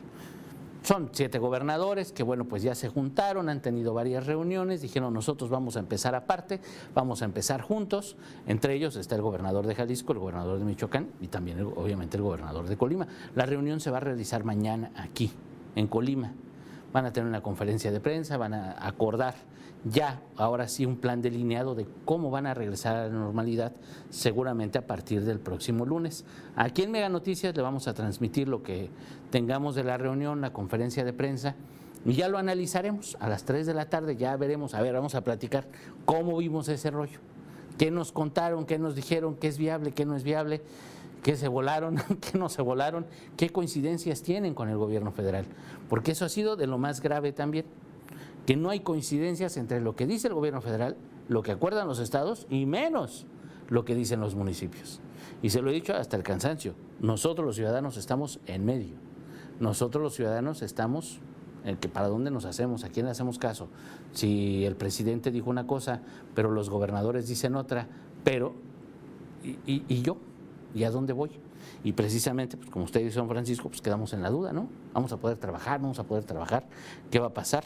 Son 0.85 1.09
siete 1.13 1.39
gobernadores 1.39 2.13
que, 2.13 2.23
bueno, 2.23 2.45
pues 2.45 2.63
ya 2.63 2.75
se 2.75 2.91
juntaron, 2.91 3.49
han 3.49 3.63
tenido 3.63 3.95
varias 3.95 4.27
reuniones, 4.27 4.83
dijeron 4.83 5.15
nosotros 5.15 5.49
vamos 5.49 5.77
a 5.77 5.81
empezar 5.81 6.15
aparte, 6.15 6.61
vamos 6.95 7.23
a 7.23 7.25
empezar 7.25 7.63
juntos. 7.63 8.19
Entre 8.47 8.75
ellos 8.75 8.95
está 8.97 9.15
el 9.15 9.23
gobernador 9.23 9.67
de 9.67 9.75
Jalisco, 9.75 10.13
el 10.13 10.19
gobernador 10.19 10.59
de 10.59 10.67
Michoacán 10.67 11.09
y 11.23 11.29
también, 11.29 11.59
obviamente, 11.63 12.19
el 12.19 12.23
gobernador 12.23 12.69
de 12.69 12.77
Colima. 12.77 13.09
La 13.35 13.47
reunión 13.47 13.81
se 13.81 13.91
va 13.91 13.97
a 13.97 14.01
realizar 14.01 14.45
mañana 14.45 14.93
aquí, 14.95 15.33
en 15.75 15.87
Colima 15.87 16.35
van 16.95 17.07
a 17.07 17.13
tener 17.13 17.29
una 17.29 17.43
conferencia 17.43 17.91
de 17.91 17.99
prensa, 17.99 18.37
van 18.37 18.55
a 18.55 18.77
acordar 18.87 19.35
ya, 19.85 20.23
ahora 20.37 20.69
sí, 20.69 20.87
un 20.87 20.97
plan 20.97 21.21
delineado 21.21 21.75
de 21.75 21.87
cómo 22.05 22.31
van 22.31 22.47
a 22.47 22.55
regresar 22.55 22.97
a 22.97 23.09
la 23.09 23.13
normalidad, 23.13 23.73
seguramente 24.09 24.79
a 24.79 24.87
partir 24.87 25.25
del 25.25 25.41
próximo 25.41 25.85
lunes. 25.85 26.25
Aquí 26.55 26.83
en 26.83 26.93
Mega 26.93 27.09
Noticias 27.09 27.55
le 27.55 27.63
vamos 27.63 27.89
a 27.89 27.95
transmitir 27.95 28.49
lo 28.49 28.63
que 28.63 28.89
tengamos 29.31 29.75
de 29.75 29.83
la 29.83 29.99
reunión, 29.99 30.41
la 30.41 30.53
conferencia 30.53 31.05
de 31.05 31.13
prensa, 31.13 31.57
y 32.07 32.13
ya 32.15 32.29
lo 32.29 32.39
analizaremos. 32.39 33.19
A 33.21 33.29
las 33.29 33.45
3 33.45 33.67
de 33.67 33.75
la 33.75 33.91
tarde, 33.91 34.17
ya 34.17 34.37
veremos, 34.37 34.73
a 34.73 34.81
ver, 34.81 34.95
vamos 34.95 35.17
a 35.17 35.25
platicar 35.25 35.67
cómo 36.05 36.37
vimos 36.39 36.69
ese 36.69 36.93
rollo, 36.93 37.19
qué 37.77 37.91
nos 37.91 38.13
contaron, 38.13 38.67
qué 38.67 38.79
nos 38.79 38.95
dijeron, 38.95 39.35
qué 39.35 39.49
es 39.49 39.59
viable, 39.59 39.91
qué 39.93 40.07
no 40.07 40.15
es 40.15 40.23
viable 40.23 40.63
qué 41.25 41.37
se 41.37 41.49
volaron, 41.49 41.97
qué 42.21 42.39
no 42.39 42.49
se 42.49 42.63
volaron, 42.63 43.07
qué 43.37 43.49
coincidencias 43.51 44.23
tienen 44.23 44.55
con 44.55 44.69
el 44.69 44.77
gobierno 44.77 45.11
federal. 45.11 45.47
Porque 45.89 46.13
eso 46.13 46.27
ha 46.27 46.29
sido 46.29 46.55
de 46.55 46.69
lo 46.69 46.79
más 46.79 47.01
grave 47.01 47.33
también, 47.33 47.65
que 48.47 48.57
no 48.57 48.71
hay 48.71 48.81
coincidencias 48.81 49.57
entre 49.57 49.81
lo 49.81 49.97
que 49.97 50.07
dice 50.07 50.29
el 50.29 50.35
gobierno 50.35 50.61
federal, 50.61 50.97
lo 51.27 51.43
que 51.43 51.51
acuerdan 51.51 51.89
los 51.89 51.99
estados 51.99 52.47
y 52.51 52.67
menos 52.67 53.27
lo 53.71 53.87
que 53.87 53.95
dicen 53.95 54.21
los 54.21 54.35
municipios. 54.35 55.01
Y 55.43 55.49
se 55.49 55.63
lo 55.63 55.71
he 55.71 55.73
dicho 55.73 55.95
hasta 55.95 56.17
el 56.19 56.23
cansancio, 56.23 56.75
nosotros 57.01 57.47
los 57.47 57.57
ciudadanos 57.57 57.97
estamos 57.97 58.39
en 58.47 58.67
medio, 58.67 58.95
nosotros 59.61 60.03
los 60.03 60.15
ciudadanos 60.15 60.61
estamos 60.61 61.21
en 61.65 61.79
que 61.79 61.89
para 61.89 62.09
dónde 62.09 62.31
nos 62.31 62.45
hacemos, 62.45 62.85
a 62.85 62.91
quién 62.91 63.07
le 63.07 63.13
hacemos 63.13 63.39
caso. 63.39 63.69
Si 64.13 64.67
el 64.67 64.77
presidente 64.77 65.31
dijo 65.31 65.49
una 65.49 65.67
cosa, 65.67 66.03
pero 66.35 66.51
los 66.51 66.69
gobernadores 66.69 67.27
dicen 67.27 67.55
otra, 67.55 67.89
pero, 68.23 68.55
y 69.43 70.03
yo? 70.03 70.19
¿Y 70.75 70.85
a 70.85 70.91
dónde 70.91 71.13
voy? 71.13 71.31
Y 71.85 71.93
precisamente, 71.93 72.57
pues 72.57 72.69
como 72.71 72.85
usted 72.85 73.01
dice, 73.01 73.13
San 73.13 73.29
Francisco, 73.29 73.69
pues 73.69 73.81
quedamos 73.81 74.13
en 74.13 74.23
la 74.23 74.31
duda, 74.31 74.53
¿no? 74.53 74.69
Vamos 74.93 75.13
a 75.13 75.17
poder 75.17 75.39
trabajar, 75.39 75.81
vamos 75.81 75.99
a 75.99 76.05
poder 76.05 76.25
trabajar. 76.25 76.67
¿Qué 77.11 77.19
va 77.19 77.29
a 77.29 77.35
pasar? 77.35 77.65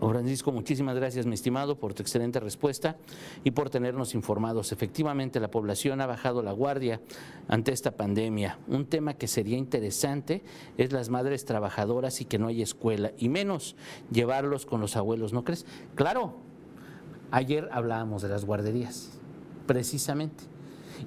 Don 0.00 0.08
Francisco, 0.10 0.50
muchísimas 0.50 0.96
gracias, 0.96 1.26
mi 1.26 1.34
estimado, 1.34 1.78
por 1.78 1.92
tu 1.92 2.02
excelente 2.02 2.40
respuesta 2.40 2.96
y 3.44 3.50
por 3.50 3.68
tenernos 3.68 4.14
informados. 4.14 4.72
Efectivamente, 4.72 5.40
la 5.40 5.50
población 5.50 6.00
ha 6.00 6.06
bajado 6.06 6.42
la 6.42 6.52
guardia 6.52 7.02
ante 7.48 7.72
esta 7.72 7.90
pandemia. 7.90 8.58
Un 8.66 8.86
tema 8.86 9.12
que 9.12 9.28
sería 9.28 9.58
interesante 9.58 10.42
es 10.78 10.92
las 10.92 11.10
madres 11.10 11.44
trabajadoras 11.44 12.22
y 12.22 12.24
que 12.24 12.38
no 12.38 12.48
hay 12.48 12.62
escuela, 12.62 13.12
y 13.18 13.28
menos 13.28 13.76
llevarlos 14.10 14.64
con 14.64 14.80
los 14.80 14.96
abuelos, 14.96 15.34
¿no 15.34 15.44
crees? 15.44 15.66
Claro, 15.94 16.38
ayer 17.30 17.68
hablábamos 17.70 18.22
de 18.22 18.30
las 18.30 18.46
guarderías, 18.46 19.20
precisamente. 19.66 20.44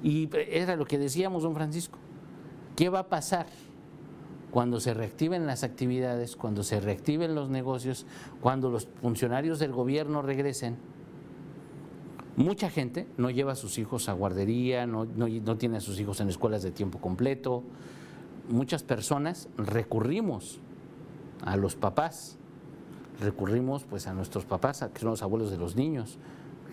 Y 0.02 0.28
era 0.50 0.76
lo 0.76 0.86
que 0.86 0.98
decíamos, 0.98 1.42
don 1.42 1.54
Francisco. 1.54 1.98
¿Qué 2.76 2.88
va 2.88 3.00
a 3.00 3.08
pasar 3.08 3.46
cuando 4.50 4.80
se 4.80 4.94
reactiven 4.94 5.46
las 5.46 5.64
actividades, 5.64 6.36
cuando 6.36 6.62
se 6.62 6.80
reactiven 6.80 7.34
los 7.34 7.50
negocios, 7.50 8.06
cuando 8.40 8.70
los 8.70 8.88
funcionarios 9.00 9.58
del 9.58 9.72
gobierno 9.72 10.22
regresen? 10.22 10.76
Mucha 12.36 12.68
gente 12.68 13.06
no 13.16 13.30
lleva 13.30 13.52
a 13.52 13.56
sus 13.56 13.78
hijos 13.78 14.08
a 14.08 14.12
guardería, 14.12 14.86
no, 14.86 15.04
no 15.04 15.56
tiene 15.56 15.76
a 15.76 15.80
sus 15.80 16.00
hijos 16.00 16.20
en 16.20 16.28
escuelas 16.28 16.64
de 16.64 16.72
tiempo 16.72 16.98
completo. 16.98 17.62
Muchas 18.48 18.82
personas 18.82 19.48
recurrimos 19.56 20.58
a 21.44 21.56
los 21.56 21.76
papás, 21.76 22.36
recurrimos 23.20 23.84
pues 23.84 24.06
a 24.06 24.14
nuestros 24.14 24.44
papás, 24.44 24.84
que 24.92 25.00
son 25.00 25.10
los 25.10 25.22
abuelos 25.22 25.50
de 25.50 25.58
los 25.58 25.76
niños, 25.76 26.18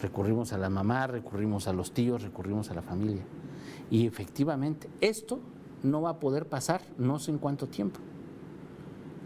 recurrimos 0.01 0.53
a 0.53 0.57
la 0.57 0.69
mamá, 0.69 1.07
recurrimos 1.07 1.67
a 1.67 1.73
los 1.73 1.93
tíos, 1.93 2.23
recurrimos 2.23 2.71
a 2.71 2.73
la 2.73 2.81
familia. 2.81 3.23
Y 3.89 4.07
efectivamente, 4.07 4.89
esto 4.99 5.39
no 5.83 6.01
va 6.01 6.11
a 6.11 6.19
poder 6.19 6.47
pasar 6.47 6.81
no 6.97 7.19
sé 7.19 7.31
en 7.31 7.37
cuánto 7.37 7.67
tiempo. 7.67 7.99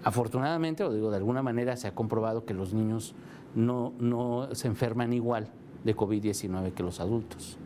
Afortunadamente, 0.04 0.84
o 0.84 0.94
digo, 0.94 1.10
de 1.10 1.18
alguna 1.18 1.42
manera 1.42 1.76
se 1.78 1.88
ha 1.88 1.96
comprobado 1.96 2.46
que 2.46 2.54
los 2.54 2.74
niños 2.74 3.16
no, 3.56 3.94
no 4.00 4.50
se 4.54 4.68
enferman 4.68 5.14
igual 5.14 5.50
de 5.84 5.96
COVID-19 5.96 6.74
que 6.74 6.84
los 6.84 7.00
adultos. 7.00 7.58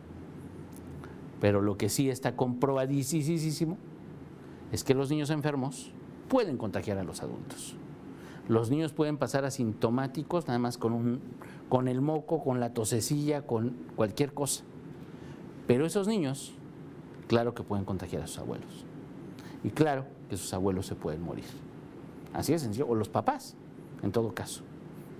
Pero 1.40 1.60
lo 1.60 1.76
que 1.76 1.88
sí 1.88 2.10
está 2.10 2.36
comprobadísimo 2.36 3.76
es 4.72 4.84
que 4.84 4.94
los 4.94 5.10
niños 5.10 5.30
enfermos 5.30 5.92
pueden 6.28 6.56
contagiar 6.56 6.98
a 6.98 7.04
los 7.04 7.22
adultos. 7.22 7.76
Los 8.50 8.68
niños 8.68 8.92
pueden 8.92 9.16
pasar 9.16 9.44
asintomáticos 9.44 10.48
nada 10.48 10.58
más 10.58 10.76
con 10.76 10.92
un 10.92 11.20
con 11.68 11.86
el 11.86 12.00
moco, 12.00 12.42
con 12.42 12.58
la 12.58 12.74
tosecilla, 12.74 13.46
con 13.46 13.76
cualquier 13.94 14.34
cosa. 14.34 14.64
Pero 15.68 15.86
esos 15.86 16.08
niños, 16.08 16.52
claro 17.28 17.54
que 17.54 17.62
pueden 17.62 17.84
contagiar 17.84 18.22
a 18.22 18.26
sus 18.26 18.40
abuelos. 18.40 18.84
Y 19.62 19.70
claro 19.70 20.04
que 20.28 20.36
sus 20.36 20.52
abuelos 20.52 20.86
se 20.86 20.96
pueden 20.96 21.22
morir. 21.22 21.44
Así 22.32 22.52
es 22.52 22.62
sencillo. 22.62 22.88
O 22.88 22.96
los 22.96 23.08
papás, 23.08 23.54
en 24.02 24.10
todo 24.10 24.34
caso. 24.34 24.64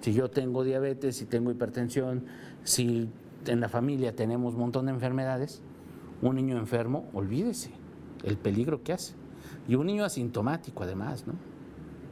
Si 0.01 0.13
yo 0.13 0.29
tengo 0.29 0.65
diabetes, 0.65 1.15
si 1.15 1.25
tengo 1.25 1.53
hipertensión, 1.53 2.25
si 2.65 3.09
en 3.47 3.61
la 3.61 3.69
familia 3.69 4.17
tenemos 4.17 4.55
un 4.55 4.61
montón 4.61 4.87
de 4.87 4.91
enfermedades, 4.91 5.63
un 6.21 6.35
niño 6.35 6.59
enfermo, 6.59 7.09
olvídese 7.13 7.71
el 8.25 8.37
peligro 8.39 8.83
que 8.83 8.93
hace. 8.93 9.15
Y 9.69 9.77
un 9.77 9.87
niño 9.87 10.05
asintomático 10.05 10.83
además, 10.83 11.29
¿no? 11.29 11.35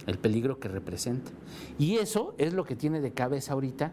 El 0.08 0.18
peligro 0.18 0.58
que 0.58 0.68
representa. 0.68 1.30
Y 1.78 1.96
eso 1.96 2.34
es 2.38 2.54
lo 2.54 2.64
que 2.64 2.76
tiene 2.76 3.02
de 3.02 3.12
cabeza 3.12 3.52
ahorita 3.52 3.92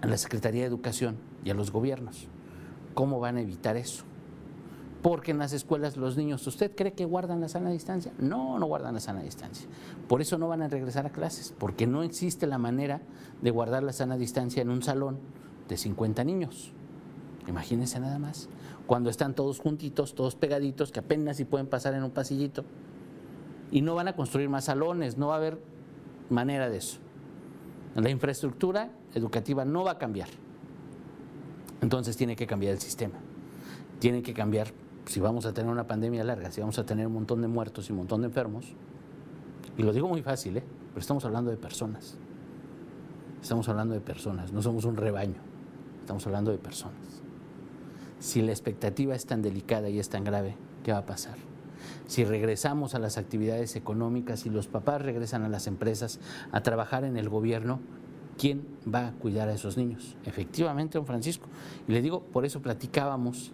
a 0.00 0.06
la 0.06 0.16
Secretaría 0.16 0.62
de 0.62 0.68
Educación 0.68 1.18
y 1.44 1.50
a 1.50 1.54
los 1.54 1.70
gobiernos. 1.70 2.26
¿Cómo 2.94 3.20
van 3.20 3.36
a 3.36 3.42
evitar 3.42 3.76
eso? 3.76 4.04
Porque 5.02 5.32
en 5.32 5.38
las 5.38 5.52
escuelas 5.52 5.98
los 5.98 6.16
niños, 6.16 6.46
¿usted 6.46 6.74
cree 6.74 6.94
que 6.94 7.04
guardan 7.04 7.42
la 7.42 7.50
sana 7.50 7.68
distancia? 7.68 8.12
No, 8.18 8.58
no 8.58 8.64
guardan 8.64 8.94
la 8.94 9.00
sana 9.00 9.20
distancia. 9.20 9.68
Por 10.08 10.22
eso 10.22 10.38
no 10.38 10.48
van 10.48 10.62
a 10.62 10.68
regresar 10.68 11.04
a 11.04 11.10
clases, 11.10 11.54
porque 11.58 11.86
no 11.86 12.02
existe 12.02 12.46
la 12.46 12.56
manera 12.56 13.02
de 13.42 13.50
guardar 13.50 13.82
la 13.82 13.92
sana 13.92 14.16
distancia 14.16 14.62
en 14.62 14.70
un 14.70 14.82
salón 14.82 15.18
de 15.68 15.76
50 15.76 16.24
niños. 16.24 16.72
Imagínense 17.46 18.00
nada 18.00 18.18
más. 18.18 18.48
Cuando 18.86 19.10
están 19.10 19.34
todos 19.34 19.60
juntitos, 19.60 20.14
todos 20.14 20.34
pegaditos, 20.34 20.92
que 20.92 21.00
apenas 21.00 21.36
si 21.36 21.44
pueden 21.44 21.66
pasar 21.66 21.92
en 21.92 22.04
un 22.04 22.10
pasillito. 22.10 22.64
Y 23.70 23.82
no 23.82 23.94
van 23.94 24.08
a 24.08 24.16
construir 24.16 24.48
más 24.48 24.64
salones, 24.64 25.18
no 25.18 25.28
va 25.28 25.34
a 25.34 25.36
haber 25.38 25.60
manera 26.30 26.68
de 26.68 26.78
eso. 26.78 26.98
La 27.94 28.10
infraestructura 28.10 28.90
educativa 29.14 29.64
no 29.64 29.84
va 29.84 29.92
a 29.92 29.98
cambiar. 29.98 30.28
Entonces 31.80 32.16
tiene 32.16 32.36
que 32.36 32.46
cambiar 32.46 32.74
el 32.74 32.80
sistema. 32.80 33.14
Tiene 33.98 34.22
que 34.22 34.34
cambiar, 34.34 34.68
si 35.06 35.20
vamos 35.20 35.46
a 35.46 35.52
tener 35.52 35.70
una 35.70 35.86
pandemia 35.86 36.24
larga, 36.24 36.50
si 36.50 36.60
vamos 36.60 36.78
a 36.78 36.86
tener 36.86 37.06
un 37.06 37.14
montón 37.14 37.40
de 37.42 37.48
muertos 37.48 37.88
y 37.88 37.92
un 37.92 37.98
montón 37.98 38.20
de 38.20 38.28
enfermos, 38.28 38.66
y 39.76 39.82
lo 39.82 39.92
digo 39.92 40.08
muy 40.08 40.22
fácil, 40.22 40.56
¿eh? 40.56 40.64
pero 40.90 41.00
estamos 41.00 41.24
hablando 41.24 41.50
de 41.50 41.56
personas. 41.56 42.16
Estamos 43.40 43.68
hablando 43.68 43.94
de 43.94 44.00
personas, 44.00 44.52
no 44.52 44.62
somos 44.62 44.84
un 44.84 44.96
rebaño, 44.96 45.40
estamos 46.00 46.26
hablando 46.26 46.50
de 46.50 46.58
personas. 46.58 47.22
Si 48.18 48.42
la 48.42 48.50
expectativa 48.50 49.14
es 49.14 49.26
tan 49.26 49.42
delicada 49.42 49.88
y 49.88 50.00
es 50.00 50.08
tan 50.08 50.24
grave, 50.24 50.56
¿qué 50.82 50.92
va 50.92 50.98
a 50.98 51.06
pasar? 51.06 51.36
Si 52.06 52.24
regresamos 52.24 52.94
a 52.94 52.98
las 52.98 53.18
actividades 53.18 53.76
económicas, 53.76 54.40
si 54.40 54.50
los 54.50 54.66
papás 54.66 55.02
regresan 55.02 55.42
a 55.42 55.48
las 55.48 55.66
empresas 55.66 56.20
a 56.52 56.62
trabajar 56.62 57.04
en 57.04 57.16
el 57.16 57.28
gobierno, 57.28 57.80
¿quién 58.38 58.66
va 58.92 59.08
a 59.08 59.12
cuidar 59.12 59.48
a 59.48 59.54
esos 59.54 59.76
niños? 59.76 60.16
Efectivamente, 60.24 60.98
don 60.98 61.06
Francisco. 61.06 61.48
Y 61.86 61.92
le 61.92 62.02
digo, 62.02 62.22
por 62.22 62.44
eso 62.44 62.62
platicábamos, 62.62 63.52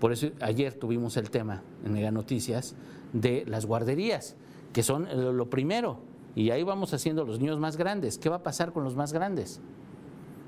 por 0.00 0.12
eso 0.12 0.28
ayer 0.40 0.74
tuvimos 0.74 1.16
el 1.16 1.30
tema 1.30 1.62
en 1.84 1.92
Mega 1.92 2.10
Noticias 2.10 2.74
de 3.12 3.44
las 3.46 3.66
guarderías, 3.66 4.36
que 4.72 4.82
son 4.82 5.08
lo 5.36 5.48
primero. 5.48 6.00
Y 6.34 6.50
ahí 6.50 6.62
vamos 6.62 6.92
haciendo 6.92 7.24
los 7.24 7.40
niños 7.40 7.58
más 7.58 7.78
grandes. 7.78 8.18
¿Qué 8.18 8.28
va 8.28 8.36
a 8.36 8.42
pasar 8.42 8.72
con 8.72 8.84
los 8.84 8.94
más 8.94 9.14
grandes? 9.14 9.60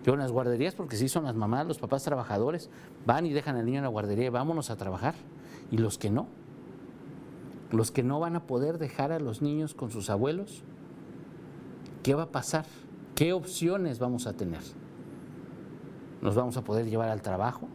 Yo 0.04 0.12
en 0.12 0.20
las 0.20 0.32
guarderías, 0.32 0.74
porque 0.74 0.96
sí 0.96 1.08
son 1.08 1.24
las 1.24 1.34
mamás, 1.34 1.66
los 1.66 1.78
papás 1.78 2.04
trabajadores, 2.04 2.70
van 3.06 3.26
y 3.26 3.32
dejan 3.32 3.56
al 3.56 3.64
niño 3.64 3.78
en 3.78 3.84
la 3.84 3.88
guardería 3.88 4.26
y 4.26 4.28
vámonos 4.28 4.70
a 4.70 4.76
trabajar. 4.76 5.14
Y 5.70 5.78
los 5.78 5.98
que 5.98 6.10
no, 6.10 6.26
los 7.70 7.90
que 7.90 8.02
no 8.02 8.20
van 8.20 8.36
a 8.36 8.46
poder 8.46 8.78
dejar 8.78 9.12
a 9.12 9.20
los 9.20 9.42
niños 9.42 9.74
con 9.74 9.90
sus 9.90 10.10
abuelos, 10.10 10.62
¿qué 12.02 12.14
va 12.14 12.24
a 12.24 12.32
pasar? 12.32 12.66
¿Qué 13.14 13.32
opciones 13.32 13.98
vamos 13.98 14.26
a 14.26 14.32
tener? 14.32 14.62
¿Nos 16.22 16.34
vamos 16.34 16.56
a 16.56 16.64
poder 16.64 16.86
llevar 16.86 17.08
al 17.08 17.22
trabajo? 17.22 17.68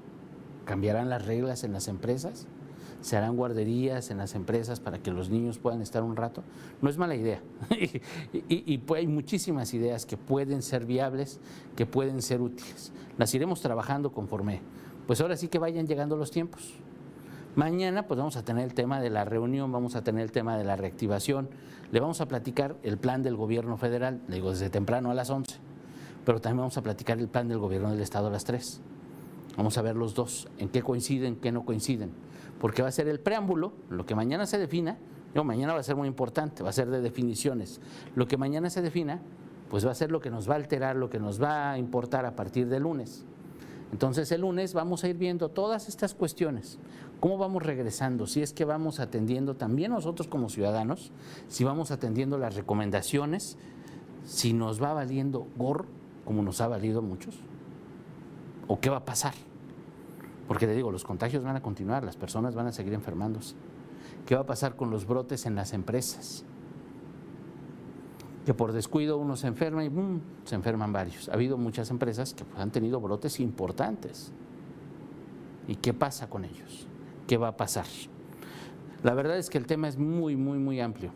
¿Cambiarán 0.65 1.09
las 1.09 1.25
reglas 1.25 1.63
en 1.63 1.73
las 1.73 1.87
empresas? 1.87 2.47
se 3.03 3.17
harán 3.17 3.35
guarderías 3.35 4.11
en 4.11 4.17
las 4.17 4.33
empresas 4.33 4.79
para 4.79 4.97
que 4.97 5.11
los 5.11 5.29
niños 5.29 5.59
puedan 5.59 5.81
estar 5.81 6.03
un 6.03 6.15
rato. 6.15 6.41
No 6.81 6.89
es 6.89 6.97
mala 6.97 7.15
idea. 7.15 7.41
y, 8.31 8.77
pues 8.79 8.99
hay 9.01 9.07
muchísimas 9.07 9.73
ideas 9.73 10.05
que 10.05 10.15
pueden 10.15 10.61
ser 10.61 10.85
viables, 10.85 11.41
que 11.75 11.85
pueden 11.85 12.21
ser 12.21 12.41
útiles. 12.41 12.93
Las 13.17 13.33
iremos 13.35 13.61
trabajando 13.61 14.13
conforme. 14.13 14.61
Pues 15.05 15.19
ahora 15.19 15.35
sí 15.35 15.49
que 15.49 15.59
vayan 15.59 15.85
llegando 15.85 16.15
los 16.15 16.31
tiempos. 16.31 16.75
Mañana 17.55 18.07
pues 18.07 18.17
vamos 18.17 18.35
a 18.35 18.43
tener 18.43 18.63
el 18.63 18.73
tema 18.73 18.99
de 18.99 19.11
la 19.11 19.25
reunión, 19.25 19.71
vamos 19.71 19.95
a 19.95 20.03
tener 20.03 20.23
el 20.23 20.31
tema 20.31 20.57
de 20.57 20.63
la 20.63 20.75
reactivación, 20.75 21.49
le 21.91 21.99
vamos 21.99 22.19
a 22.19 22.27
platicar 22.27 22.75
el 22.81 22.97
plan 22.97 23.21
del 23.21 23.35
gobierno 23.35 23.77
federal, 23.77 24.21
le 24.27 24.35
digo 24.35 24.49
desde 24.49 24.71
temprano 24.71 25.11
a 25.11 25.13
las 25.13 25.29
11, 25.29 25.57
pero 26.25 26.41
también 26.41 26.57
vamos 26.57 26.77
a 26.77 26.81
platicar 26.81 27.19
el 27.19 27.27
plan 27.27 27.47
del 27.47 27.59
gobierno 27.59 27.91
del 27.91 28.01
estado 28.01 28.27
a 28.27 28.31
las 28.31 28.43
3. 28.45 28.81
Vamos 29.55 29.77
a 29.77 29.83
ver 29.83 29.95
los 29.95 30.15
dos, 30.15 30.47
en 30.57 30.69
qué 30.69 30.81
coinciden, 30.81 31.35
qué 31.35 31.51
no 31.51 31.63
coinciden, 31.63 32.09
porque 32.59 32.81
va 32.81 32.87
a 32.87 32.91
ser 32.91 33.07
el 33.07 33.19
preámbulo, 33.19 33.73
lo 33.91 34.03
que 34.07 34.15
mañana 34.15 34.47
se 34.47 34.57
defina, 34.57 34.97
no, 35.35 35.43
mañana 35.43 35.73
va 35.73 35.79
a 35.79 35.83
ser 35.83 35.95
muy 35.95 36.07
importante, 36.07 36.63
va 36.63 36.71
a 36.71 36.73
ser 36.73 36.89
de 36.89 37.01
definiciones. 37.01 37.81
Lo 38.15 38.27
que 38.27 38.37
mañana 38.37 38.71
se 38.71 38.81
defina, 38.81 39.19
pues 39.69 39.85
va 39.85 39.91
a 39.91 39.95
ser 39.95 40.11
lo 40.11 40.21
que 40.21 40.31
nos 40.31 40.49
va 40.49 40.53
a 40.53 40.57
alterar, 40.57 40.95
lo 40.95 41.09
que 41.09 41.19
nos 41.19 41.41
va 41.41 41.71
a 41.71 41.77
importar 41.77 42.25
a 42.25 42.35
partir 42.35 42.67
del 42.67 42.83
lunes. 42.83 43.25
Entonces 43.93 44.31
el 44.31 44.41
lunes 44.41 44.73
vamos 44.73 45.03
a 45.03 45.07
ir 45.07 45.17
viendo 45.17 45.49
todas 45.49 45.87
estas 45.87 46.15
cuestiones, 46.15 46.79
cómo 47.23 47.37
vamos 47.37 47.63
regresando, 47.63 48.27
si 48.27 48.41
es 48.41 48.51
que 48.51 48.65
vamos 48.65 48.99
atendiendo 48.99 49.55
también 49.55 49.91
nosotros 49.93 50.27
como 50.27 50.49
ciudadanos, 50.49 51.13
si 51.47 51.63
vamos 51.63 51.89
atendiendo 51.89 52.37
las 52.37 52.53
recomendaciones, 52.53 53.57
si 54.25 54.51
nos 54.51 54.83
va 54.83 54.91
valiendo 54.91 55.47
gorro, 55.55 55.85
como 56.25 56.43
nos 56.43 56.59
ha 56.59 56.67
valido 56.67 57.01
muchos, 57.01 57.39
o 58.67 58.81
qué 58.81 58.89
va 58.89 58.97
a 58.97 59.05
pasar. 59.05 59.33
Porque 60.49 60.67
le 60.67 60.75
digo, 60.75 60.91
los 60.91 61.05
contagios 61.05 61.45
van 61.45 61.55
a 61.55 61.61
continuar, 61.61 62.03
las 62.03 62.17
personas 62.17 62.55
van 62.55 62.67
a 62.67 62.73
seguir 62.73 62.93
enfermándose. 62.93 63.55
¿Qué 64.25 64.35
va 64.35 64.41
a 64.41 64.45
pasar 64.45 64.75
con 64.75 64.89
los 64.91 65.07
brotes 65.07 65.45
en 65.45 65.55
las 65.55 65.71
empresas? 65.71 66.43
que 68.45 68.53
por 68.53 68.73
descuido 68.73 69.17
uno 69.17 69.37
se 69.37 69.47
enferma 69.47 69.85
y 69.85 69.87
¡bum! 69.87 70.19
se 70.43 70.55
enferman 70.55 70.91
varios. 70.91 71.29
Ha 71.29 71.35
habido 71.35 71.57
muchas 71.57 71.89
empresas 71.89 72.33
que 72.33 72.43
han 72.57 72.71
tenido 72.71 72.99
brotes 72.99 73.39
importantes. 73.39 74.33
¿Y 75.69 75.77
qué 75.77 75.93
pasa 75.93 76.29
con 76.29 76.43
ellos? 76.43 76.89
¿Qué 77.27 77.37
va 77.37 77.49
a 77.49 77.57
pasar? 77.57 77.85
La 79.03 79.13
verdad 79.13 79.37
es 79.37 79.49
que 79.49 79.57
el 79.57 79.67
tema 79.67 79.87
es 79.87 79.97
muy, 79.97 80.35
muy, 80.35 80.57
muy 80.57 80.79
amplio 80.79 81.11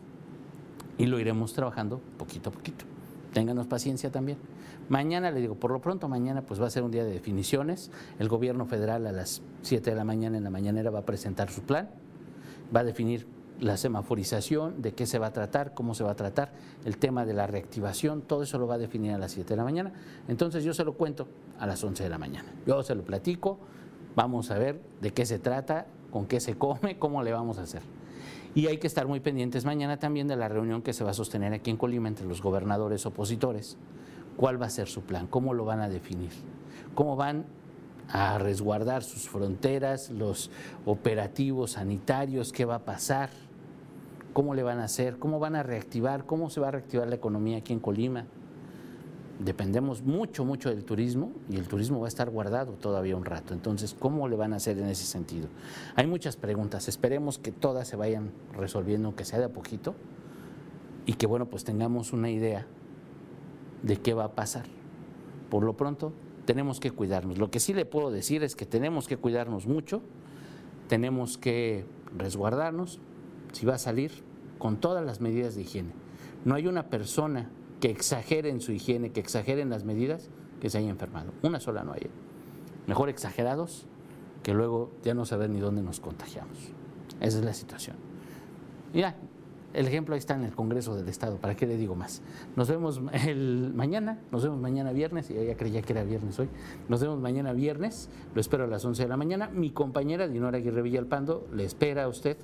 y 0.98 1.06
lo 1.06 1.18
iremos 1.18 1.54
trabajando 1.54 2.00
poquito 2.18 2.50
a 2.50 2.52
poquito. 2.52 2.84
Ténganos 3.32 3.66
paciencia 3.66 4.10
también. 4.10 4.38
Mañana, 4.88 5.30
le 5.30 5.40
digo, 5.40 5.54
por 5.54 5.70
lo 5.70 5.80
pronto 5.80 6.08
mañana 6.08 6.42
pues 6.42 6.60
va 6.60 6.66
a 6.66 6.70
ser 6.70 6.82
un 6.82 6.90
día 6.90 7.04
de 7.04 7.12
definiciones. 7.12 7.90
El 8.18 8.28
gobierno 8.28 8.66
federal 8.66 9.06
a 9.06 9.12
las 9.12 9.42
7 9.62 9.90
de 9.90 9.96
la 9.96 10.04
mañana 10.04 10.38
en 10.38 10.44
la 10.44 10.50
mañanera 10.50 10.90
va 10.90 11.00
a 11.00 11.04
presentar 11.06 11.50
su 11.50 11.62
plan, 11.62 11.90
va 12.74 12.80
a 12.80 12.84
definir 12.84 13.26
la 13.60 13.76
semaforización, 13.76 14.80
de 14.82 14.92
qué 14.92 15.06
se 15.06 15.18
va 15.18 15.28
a 15.28 15.32
tratar, 15.32 15.74
cómo 15.74 15.94
se 15.94 16.04
va 16.04 16.12
a 16.12 16.16
tratar, 16.16 16.52
el 16.84 16.96
tema 16.96 17.24
de 17.26 17.34
la 17.34 17.46
reactivación, 17.46 18.22
todo 18.22 18.44
eso 18.44 18.58
lo 18.58 18.66
va 18.66 18.74
a 18.74 18.78
definir 18.78 19.12
a 19.12 19.18
las 19.18 19.32
7 19.32 19.48
de 19.48 19.56
la 19.56 19.64
mañana. 19.64 19.92
Entonces 20.28 20.64
yo 20.64 20.72
se 20.74 20.84
lo 20.84 20.94
cuento 20.94 21.28
a 21.58 21.66
las 21.66 21.82
11 21.82 22.04
de 22.04 22.08
la 22.08 22.18
mañana. 22.18 22.52
Yo 22.66 22.82
se 22.82 22.94
lo 22.94 23.02
platico, 23.02 23.58
vamos 24.14 24.50
a 24.50 24.58
ver 24.58 24.80
de 25.00 25.12
qué 25.12 25.26
se 25.26 25.38
trata, 25.38 25.86
con 26.10 26.26
qué 26.26 26.40
se 26.40 26.56
come, 26.56 26.98
cómo 26.98 27.22
le 27.22 27.32
vamos 27.32 27.58
a 27.58 27.62
hacer. 27.62 27.82
Y 28.54 28.66
hay 28.66 28.78
que 28.78 28.86
estar 28.86 29.06
muy 29.06 29.20
pendientes 29.20 29.64
mañana 29.64 29.98
también 29.98 30.26
de 30.26 30.36
la 30.36 30.48
reunión 30.48 30.82
que 30.82 30.92
se 30.92 31.04
va 31.04 31.10
a 31.10 31.14
sostener 31.14 31.52
aquí 31.52 31.70
en 31.70 31.76
Colima 31.76 32.08
entre 32.08 32.26
los 32.26 32.42
gobernadores 32.42 33.06
opositores. 33.06 33.76
¿Cuál 34.36 34.60
va 34.60 34.66
a 34.66 34.70
ser 34.70 34.88
su 34.88 35.02
plan? 35.02 35.26
¿Cómo 35.26 35.54
lo 35.54 35.64
van 35.64 35.80
a 35.80 35.88
definir? 35.88 36.30
¿Cómo 36.94 37.16
van 37.16 37.44
a 38.08 38.38
resguardar 38.38 39.02
sus 39.02 39.28
fronteras, 39.28 40.10
los 40.10 40.50
operativos 40.86 41.72
sanitarios? 41.72 42.52
¿Qué 42.52 42.64
va 42.64 42.76
a 42.76 42.84
pasar? 42.84 43.30
cómo 44.38 44.54
le 44.54 44.62
van 44.62 44.78
a 44.78 44.84
hacer, 44.84 45.18
cómo 45.18 45.40
van 45.40 45.56
a 45.56 45.64
reactivar, 45.64 46.24
cómo 46.24 46.48
se 46.48 46.60
va 46.60 46.68
a 46.68 46.70
reactivar 46.70 47.08
la 47.08 47.16
economía 47.16 47.58
aquí 47.58 47.72
en 47.72 47.80
Colima. 47.80 48.26
Dependemos 49.38 50.02
mucho, 50.02 50.44
mucho 50.44 50.68
del 50.68 50.84
turismo 50.84 51.30
y 51.48 51.56
el 51.56 51.68
turismo 51.68 52.00
va 52.00 52.06
a 52.06 52.08
estar 52.08 52.28
guardado 52.28 52.72
todavía 52.72 53.16
un 53.16 53.24
rato. 53.24 53.54
Entonces, 53.54 53.94
¿cómo 53.96 54.26
le 54.26 54.34
van 54.34 54.52
a 54.52 54.56
hacer 54.56 54.78
en 54.78 54.88
ese 54.88 55.04
sentido? 55.04 55.46
Hay 55.94 56.08
muchas 56.08 56.36
preguntas, 56.36 56.88
esperemos 56.88 57.38
que 57.38 57.52
todas 57.52 57.86
se 57.86 57.94
vayan 57.94 58.32
resolviendo, 58.52 59.08
aunque 59.08 59.24
sea 59.24 59.38
de 59.38 59.44
a 59.44 59.52
poquito, 59.52 59.94
y 61.06 61.14
que, 61.14 61.26
bueno, 61.26 61.46
pues 61.46 61.62
tengamos 61.62 62.12
una 62.12 62.30
idea 62.30 62.66
de 63.82 63.96
qué 63.98 64.12
va 64.12 64.24
a 64.24 64.32
pasar. 64.32 64.66
Por 65.50 65.62
lo 65.62 65.76
pronto, 65.76 66.12
tenemos 66.44 66.80
que 66.80 66.90
cuidarnos. 66.90 67.38
Lo 67.38 67.50
que 67.50 67.60
sí 67.60 67.72
le 67.74 67.86
puedo 67.86 68.10
decir 68.10 68.42
es 68.42 68.56
que 68.56 68.66
tenemos 68.66 69.06
que 69.06 69.18
cuidarnos 69.18 69.68
mucho, 69.68 70.02
tenemos 70.88 71.38
que 71.38 71.86
resguardarnos, 72.16 72.98
si 73.52 73.66
va 73.66 73.74
a 73.74 73.78
salir, 73.78 74.10
con 74.58 74.78
todas 74.78 75.06
las 75.06 75.20
medidas 75.20 75.54
de 75.54 75.62
higiene. 75.62 75.92
No 76.44 76.56
hay 76.56 76.66
una 76.66 76.90
persona 76.90 77.50
que 77.80 77.90
exagere 77.90 78.50
en 78.50 78.60
su 78.60 78.72
higiene, 78.72 79.10
que 79.10 79.20
exagere 79.20 79.62
en 79.62 79.70
las 79.70 79.84
medidas, 79.84 80.30
que 80.60 80.70
se 80.70 80.78
haya 80.78 80.90
enfermado. 80.90 81.32
Una 81.42 81.60
sola 81.60 81.84
no 81.84 81.92
hay. 81.92 82.08
Mejor 82.86 83.08
exagerados 83.08 83.86
que 84.42 84.54
luego 84.54 84.90
ya 85.02 85.14
no 85.14 85.24
saber 85.24 85.50
ni 85.50 85.60
dónde 85.60 85.82
nos 85.82 86.00
contagiamos. 86.00 86.56
Esa 87.20 87.38
es 87.38 87.44
la 87.44 87.52
situación. 87.54 87.96
Mira, 88.92 89.16
el 89.74 89.86
ejemplo 89.86 90.14
ahí 90.14 90.18
está 90.18 90.34
en 90.34 90.44
el 90.44 90.54
Congreso 90.54 90.96
del 90.96 91.08
Estado, 91.08 91.36
¿para 91.36 91.54
qué 91.54 91.66
le 91.66 91.76
digo 91.76 91.94
más? 91.94 92.22
Nos 92.56 92.68
vemos 92.68 93.02
el 93.26 93.72
mañana, 93.74 94.18
nos 94.32 94.42
vemos 94.42 94.58
mañana 94.58 94.92
viernes, 94.92 95.30
y 95.30 95.34
ya 95.34 95.56
creía 95.56 95.82
que 95.82 95.92
era 95.92 96.04
viernes 96.04 96.38
hoy, 96.38 96.48
nos 96.88 97.02
vemos 97.02 97.20
mañana 97.20 97.52
viernes, 97.52 98.08
lo 98.34 98.40
espero 98.40 98.64
a 98.64 98.66
las 98.66 98.84
11 98.84 99.02
de 99.02 99.08
la 99.08 99.18
mañana. 99.18 99.50
Mi 99.50 99.70
compañera 99.70 100.26
Dinora 100.26 100.56
Aguirre 100.56 100.80
Villalpando 100.80 101.46
le 101.52 101.64
espera 101.64 102.04
a 102.04 102.08
usted 102.08 102.38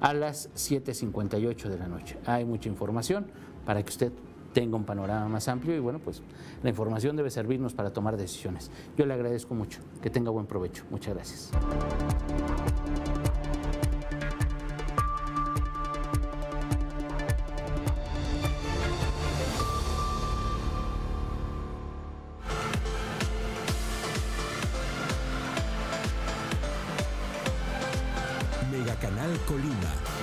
a 0.00 0.14
las 0.14 0.54
7.58 0.54 1.68
de 1.68 1.78
la 1.78 1.88
noche. 1.88 2.16
Hay 2.24 2.44
mucha 2.44 2.68
información 2.68 3.26
para 3.66 3.82
que 3.82 3.90
usted 3.90 4.12
tenga 4.52 4.76
un 4.76 4.84
panorama 4.84 5.28
más 5.28 5.48
amplio 5.48 5.76
y 5.76 5.80
bueno, 5.80 5.98
pues 5.98 6.22
la 6.62 6.70
información 6.70 7.16
debe 7.16 7.30
servirnos 7.30 7.74
para 7.74 7.92
tomar 7.92 8.16
decisiones. 8.16 8.70
Yo 8.96 9.06
le 9.06 9.14
agradezco 9.14 9.54
mucho, 9.54 9.80
que 10.02 10.10
tenga 10.10 10.30
buen 10.30 10.46
provecho. 10.46 10.84
Muchas 10.90 11.14
gracias. 11.14 11.50
Canal 29.00 29.38
Colima. 29.46 30.17